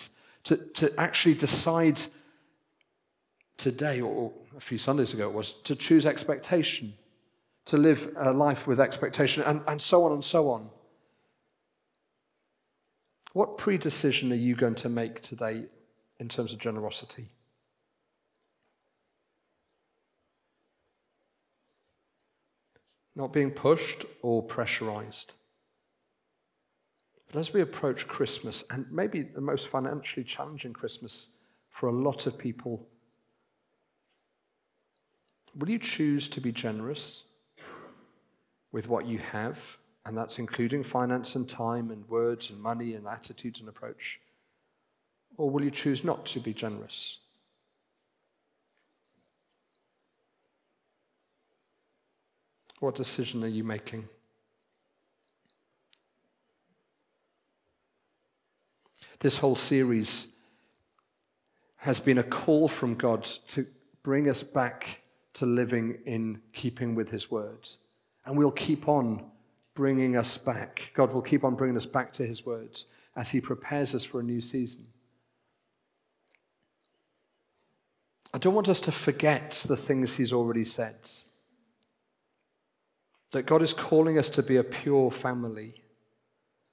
To, 0.44 0.56
to 0.56 1.00
actually 1.00 1.34
decide 1.34 2.00
today, 3.56 4.00
or 4.00 4.32
a 4.56 4.60
few 4.60 4.78
Sundays 4.78 5.14
ago 5.14 5.28
it 5.28 5.34
was, 5.34 5.52
to 5.64 5.76
choose 5.76 6.04
expectation, 6.04 6.94
to 7.66 7.76
live 7.76 8.12
a 8.18 8.32
life 8.32 8.66
with 8.66 8.80
expectation, 8.80 9.42
and, 9.44 9.62
and 9.68 9.80
so 9.80 10.04
on 10.04 10.12
and 10.12 10.24
so 10.24 10.50
on. 10.50 10.68
What 13.32 13.58
pre-decision 13.58 14.32
are 14.32 14.36
you 14.36 14.56
going 14.56 14.74
to 14.76 14.88
make 14.88 15.20
today 15.20 15.66
in 16.18 16.28
terms 16.28 16.52
of 16.52 16.58
generosity? 16.58 17.28
Not 23.20 23.34
being 23.34 23.50
pushed 23.50 24.06
or 24.22 24.42
pressurized. 24.42 25.34
But 27.26 27.38
as 27.38 27.52
we 27.52 27.60
approach 27.60 28.08
Christmas, 28.08 28.64
and 28.70 28.86
maybe 28.90 29.20
the 29.20 29.42
most 29.42 29.68
financially 29.68 30.24
challenging 30.24 30.72
Christmas 30.72 31.28
for 31.68 31.90
a 31.90 31.92
lot 31.92 32.26
of 32.26 32.38
people, 32.38 32.88
will 35.54 35.68
you 35.68 35.78
choose 35.78 36.30
to 36.30 36.40
be 36.40 36.50
generous 36.50 37.24
with 38.72 38.88
what 38.88 39.04
you 39.04 39.18
have? 39.18 39.58
And 40.06 40.16
that's 40.16 40.38
including 40.38 40.82
finance 40.82 41.34
and 41.34 41.46
time 41.46 41.90
and 41.90 42.08
words 42.08 42.48
and 42.48 42.58
money 42.58 42.94
and 42.94 43.06
attitudes 43.06 43.60
and 43.60 43.68
approach? 43.68 44.18
Or 45.36 45.50
will 45.50 45.62
you 45.62 45.70
choose 45.70 46.04
not 46.04 46.24
to 46.24 46.40
be 46.40 46.54
generous? 46.54 47.18
What 52.80 52.94
decision 52.94 53.44
are 53.44 53.48
you 53.48 53.62
making? 53.62 54.08
This 59.20 59.36
whole 59.36 59.56
series 59.56 60.32
has 61.76 62.00
been 62.00 62.18
a 62.18 62.22
call 62.22 62.68
from 62.68 62.94
God 62.94 63.24
to 63.48 63.66
bring 64.02 64.28
us 64.28 64.42
back 64.42 65.00
to 65.34 65.46
living 65.46 65.98
in 66.06 66.40
keeping 66.52 66.94
with 66.94 67.10
His 67.10 67.30
words. 67.30 67.78
And 68.24 68.36
we'll 68.36 68.50
keep 68.50 68.88
on 68.88 69.30
bringing 69.74 70.16
us 70.16 70.36
back. 70.36 70.90
God 70.94 71.12
will 71.12 71.22
keep 71.22 71.44
on 71.44 71.54
bringing 71.54 71.76
us 71.76 71.86
back 71.86 72.12
to 72.14 72.26
his 72.26 72.44
words 72.44 72.86
as 73.16 73.30
he 73.30 73.40
prepares 73.40 73.94
us 73.94 74.04
for 74.04 74.20
a 74.20 74.22
new 74.22 74.40
season. 74.40 74.86
I 78.32 78.38
don't 78.38 78.54
want 78.54 78.68
us 78.68 78.80
to 78.80 78.92
forget 78.92 79.64
the 79.66 79.76
things 79.76 80.14
he's 80.14 80.32
already 80.32 80.64
said. 80.64 80.96
That 83.32 83.46
God 83.46 83.62
is 83.62 83.72
calling 83.72 84.18
us 84.18 84.28
to 84.30 84.42
be 84.42 84.56
a 84.56 84.64
pure 84.64 85.10
family, 85.10 85.74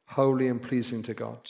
holy 0.05 0.47
and 0.47 0.61
pleasing 0.61 1.03
to 1.03 1.13
God. 1.13 1.49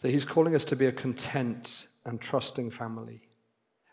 That 0.00 0.10
he's 0.10 0.24
calling 0.24 0.54
us 0.54 0.64
to 0.66 0.76
be 0.76 0.86
a 0.86 0.92
content 0.92 1.86
and 2.04 2.20
trusting 2.20 2.70
family 2.70 3.22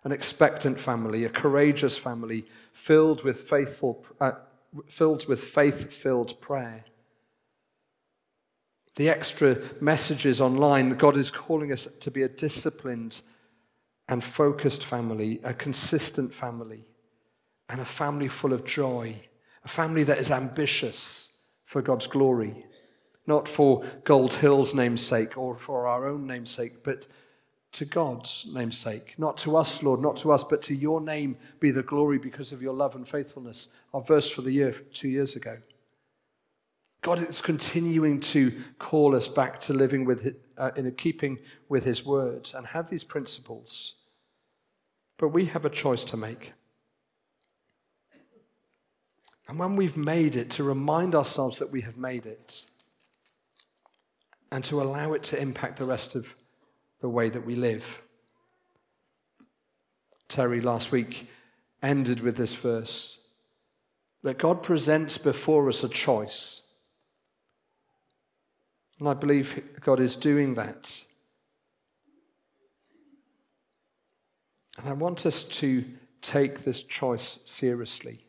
an 0.03 0.11
expectant 0.11 0.79
family, 0.79 1.25
a 1.25 1.29
courageous 1.29 1.97
family 1.97 2.45
filled 2.73 3.23
with 3.23 3.41
faithful, 3.41 4.05
uh, 4.21 4.31
filled 4.87 5.27
with 5.27 5.43
faith-filled 5.43 6.39
prayer. 6.41 6.85
The 8.95 9.09
extra 9.09 9.57
messages 9.81 10.41
online, 10.41 10.91
God 10.91 11.17
is 11.17 11.31
calling 11.31 11.71
us 11.71 11.87
to 11.99 12.11
be 12.11 12.23
a 12.23 12.29
disciplined 12.29 13.21
and 14.09 14.23
focused 14.23 14.83
family, 14.83 15.39
a 15.43 15.53
consistent 15.53 16.33
family, 16.33 16.83
and 17.69 17.79
a 17.79 17.85
family 17.85 18.27
full 18.27 18.51
of 18.51 18.65
joy, 18.65 19.15
a 19.63 19.67
family 19.67 20.03
that 20.03 20.17
is 20.17 20.31
ambitious 20.31 21.29
for 21.65 21.83
God's 21.83 22.07
glory, 22.07 22.65
not 23.27 23.47
for 23.47 23.85
Gold 24.03 24.33
Hill's 24.33 24.73
namesake 24.73 25.37
or 25.37 25.55
for 25.55 25.85
our 25.87 26.07
own 26.07 26.25
namesake, 26.25 26.83
but 26.83 27.05
to 27.73 27.85
God's 27.85 28.47
namesake, 28.51 29.13
not 29.19 29.37
to 29.37 29.55
us, 29.55 29.83
Lord, 29.83 30.01
not 30.01 30.17
to 30.17 30.31
us, 30.31 30.43
but 30.43 30.63
to 30.63 30.73
your 30.73 30.99
name 30.99 31.37
be 31.59 31.69
the 31.69 31.83
glory 31.83 32.17
because 32.17 32.51
of 32.51 32.63
your 32.63 32.73
love 32.73 32.95
and 32.95 33.07
faithfulness. 33.07 33.69
Our 33.93 34.01
verse 34.01 34.27
for 34.31 34.41
the 34.41 34.51
year 34.51 34.75
two 34.91 35.07
years 35.07 35.35
ago. 35.35 35.59
God 37.01 37.29
is 37.29 37.41
continuing 37.41 38.19
to 38.21 38.59
call 38.79 39.15
us 39.15 39.27
back 39.27 39.59
to 39.61 39.73
living 39.73 40.03
with, 40.03 40.35
uh, 40.57 40.71
in 40.75 40.91
keeping 40.93 41.37
with 41.69 41.85
His 41.85 42.03
words 42.03 42.55
and 42.55 42.65
have 42.65 42.89
these 42.89 43.03
principles. 43.03 43.93
But 45.19 45.27
we 45.29 45.45
have 45.45 45.65
a 45.65 45.69
choice 45.69 46.03
to 46.05 46.17
make. 46.17 46.53
And 49.47 49.59
when 49.59 49.75
we've 49.75 49.97
made 49.97 50.35
it, 50.35 50.49
to 50.51 50.63
remind 50.63 51.13
ourselves 51.13 51.59
that 51.59 51.71
we 51.71 51.81
have 51.81 51.97
made 51.97 52.25
it 52.25 52.65
and 54.51 54.63
to 54.63 54.81
allow 54.81 55.13
it 55.13 55.23
to 55.23 55.39
impact 55.39 55.77
the 55.77 55.85
rest 55.85 56.15
of 56.15 56.25
the 57.01 57.09
way 57.09 57.29
that 57.29 57.45
we 57.45 57.55
live. 57.55 58.01
Terry 60.27 60.61
last 60.61 60.91
week 60.91 61.27
ended 61.83 62.21
with 62.21 62.37
this 62.37 62.53
verse 62.53 63.17
that 64.21 64.37
God 64.37 64.63
presents 64.63 65.17
before 65.17 65.67
us 65.67 65.83
a 65.83 65.89
choice. 65.89 66.61
And 68.99 69.07
I 69.07 69.13
believe 69.13 69.63
God 69.81 69.99
is 69.99 70.15
doing 70.15 70.55
that. 70.55 71.05
And 74.79 74.87
I 74.87 74.93
want 74.93 75.25
us 75.25 75.43
to 75.43 75.83
take 76.21 76.63
this 76.63 76.83
choice 76.83 77.39
seriously. 77.43 78.25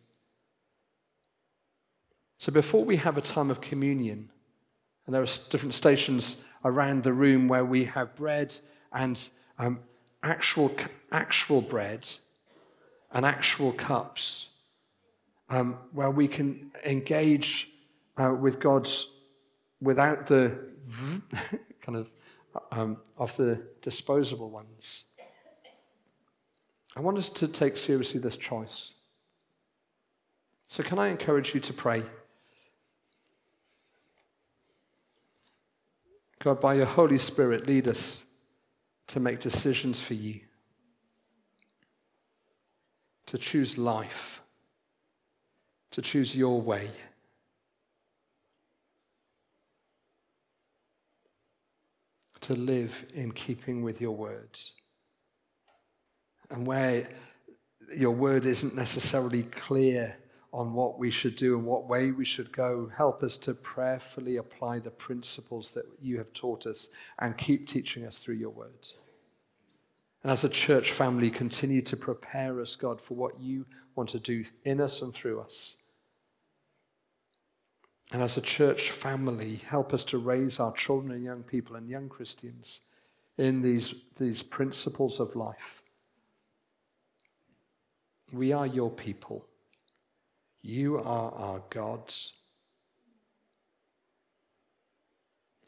So 2.39 2.51
before 2.51 2.85
we 2.85 2.97
have 2.97 3.17
a 3.17 3.21
time 3.21 3.53
of 3.53 3.61
communion, 3.61 4.31
and 5.07 5.15
there 5.15 5.23
are 5.23 5.27
different 5.51 5.75
stations 5.75 6.43
around 6.65 7.05
the 7.05 7.13
room 7.13 7.47
where 7.47 7.65
we 7.65 7.85
have 7.85 8.17
bread 8.17 8.53
and 8.93 9.31
um, 9.61 9.79
actual, 10.25 10.75
actual 11.13 11.63
bread 11.63 12.09
and 13.13 13.25
actual 13.25 13.73
cups, 13.73 14.49
um, 15.51 15.79
where 15.93 16.11
we 16.11 16.27
can 16.27 16.73
engage 16.85 17.71
uh, 18.17 18.35
with 18.35 18.59
God's 18.59 19.13
without 19.81 20.27
the 20.27 20.59
kind 21.81 21.97
of 21.97 22.11
um, 22.73 22.97
of 23.17 23.37
the 23.37 23.63
disposable 23.83 24.51
ones. 24.51 25.05
I 27.01 27.03
want 27.03 27.17
us 27.17 27.31
to 27.31 27.49
take 27.49 27.79
seriously 27.79 28.21
this 28.21 28.37
choice. 28.37 28.93
So, 30.67 30.83
can 30.83 30.99
I 30.99 31.09
encourage 31.09 31.55
you 31.55 31.61
to 31.61 31.73
pray? 31.73 32.03
God, 36.41 36.61
by 36.61 36.75
your 36.75 36.85
Holy 36.85 37.17
Spirit, 37.17 37.67
lead 37.67 37.89
us 37.89 38.25
to 39.07 39.19
make 39.19 39.41
decisions 39.41 40.03
for 40.03 40.13
you, 40.13 40.41
to 43.25 43.39
choose 43.39 43.79
life, 43.79 44.43
to 45.93 46.03
choose 46.03 46.37
your 46.37 46.61
way. 46.61 46.91
To 52.43 52.55
live 52.55 53.07
in 53.15 53.33
keeping 53.33 53.83
with 53.83 54.03
your 54.03 54.15
words. 54.15 54.75
And 56.51 56.67
where 56.67 57.09
your 57.95 58.13
word 58.13 58.47
isn't 58.47 58.75
necessarily 58.75 59.45
clear 59.45 60.17
on 60.53 60.73
what 60.73 60.99
we 60.99 61.11
should 61.11 61.37
do 61.37 61.57
and 61.57 61.65
what 61.65 61.87
way 61.87 62.11
we 62.11 62.25
should 62.25 62.53
go. 62.53 62.91
Help 62.97 63.23
us 63.23 63.37
to 63.39 63.55
prayerfully 63.55 64.37
apply 64.37 64.81
the 64.81 64.91
principles 64.91 65.71
that 65.73 65.85
you 66.01 66.19
have 66.19 66.33
taught 66.33 66.67
us 66.67 66.89
and 67.21 67.39
keep 67.39 67.69
teaching 67.69 68.05
us 68.05 68.19
through 68.19 68.35
your 68.35 68.51
words. 68.51 68.95
And 70.23 70.31
as 70.31 70.45
a 70.45 70.49
church 70.49 70.93
family, 70.93 71.31
continue 71.31 71.83
to 71.83 71.97
prepare 71.97 72.61
us, 72.61 72.75
God, 72.77 73.01
for 73.01 73.15
what 73.15 73.41
you 73.41 73.65
want 73.95 74.11
to 74.11 74.19
do 74.19 74.45
in 74.65 74.81
us 74.81 75.03
and 75.03 75.15
through 75.15 75.41
us. 75.41 75.77
And 78.13 78.21
as 78.23 78.37
a 78.37 78.43
church 78.43 78.91
family, 78.91 79.57
help 79.67 79.95
us 79.95 80.03
to 80.05 80.19
raise 80.19 80.59
our 80.59 80.73
children 80.73 81.13
and 81.13 81.23
young 81.23 81.45
people 81.45 81.77
and 81.77 81.89
young 81.89 82.09
Christians 82.09 82.81
in 83.39 83.63
these, 83.63 83.95
these 84.19 84.43
principles 84.43 85.21
of 85.21 85.37
life. 85.37 85.80
We 88.33 88.53
are 88.53 88.67
your 88.67 88.91
people. 88.91 89.47
You 90.63 90.99
are 90.99 91.33
our 91.33 91.63
gods. 91.71 92.33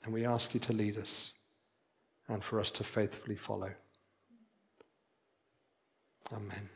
And 0.05 0.13
we 0.13 0.27
ask 0.27 0.55
you 0.55 0.61
to 0.61 0.73
lead 0.73 0.99
us 0.99 1.35
and 2.29 2.43
for 2.43 2.61
us 2.61 2.71
to 2.73 2.85
faithfully 2.85 3.37
follow. 3.37 3.73
Amen. 6.33 6.69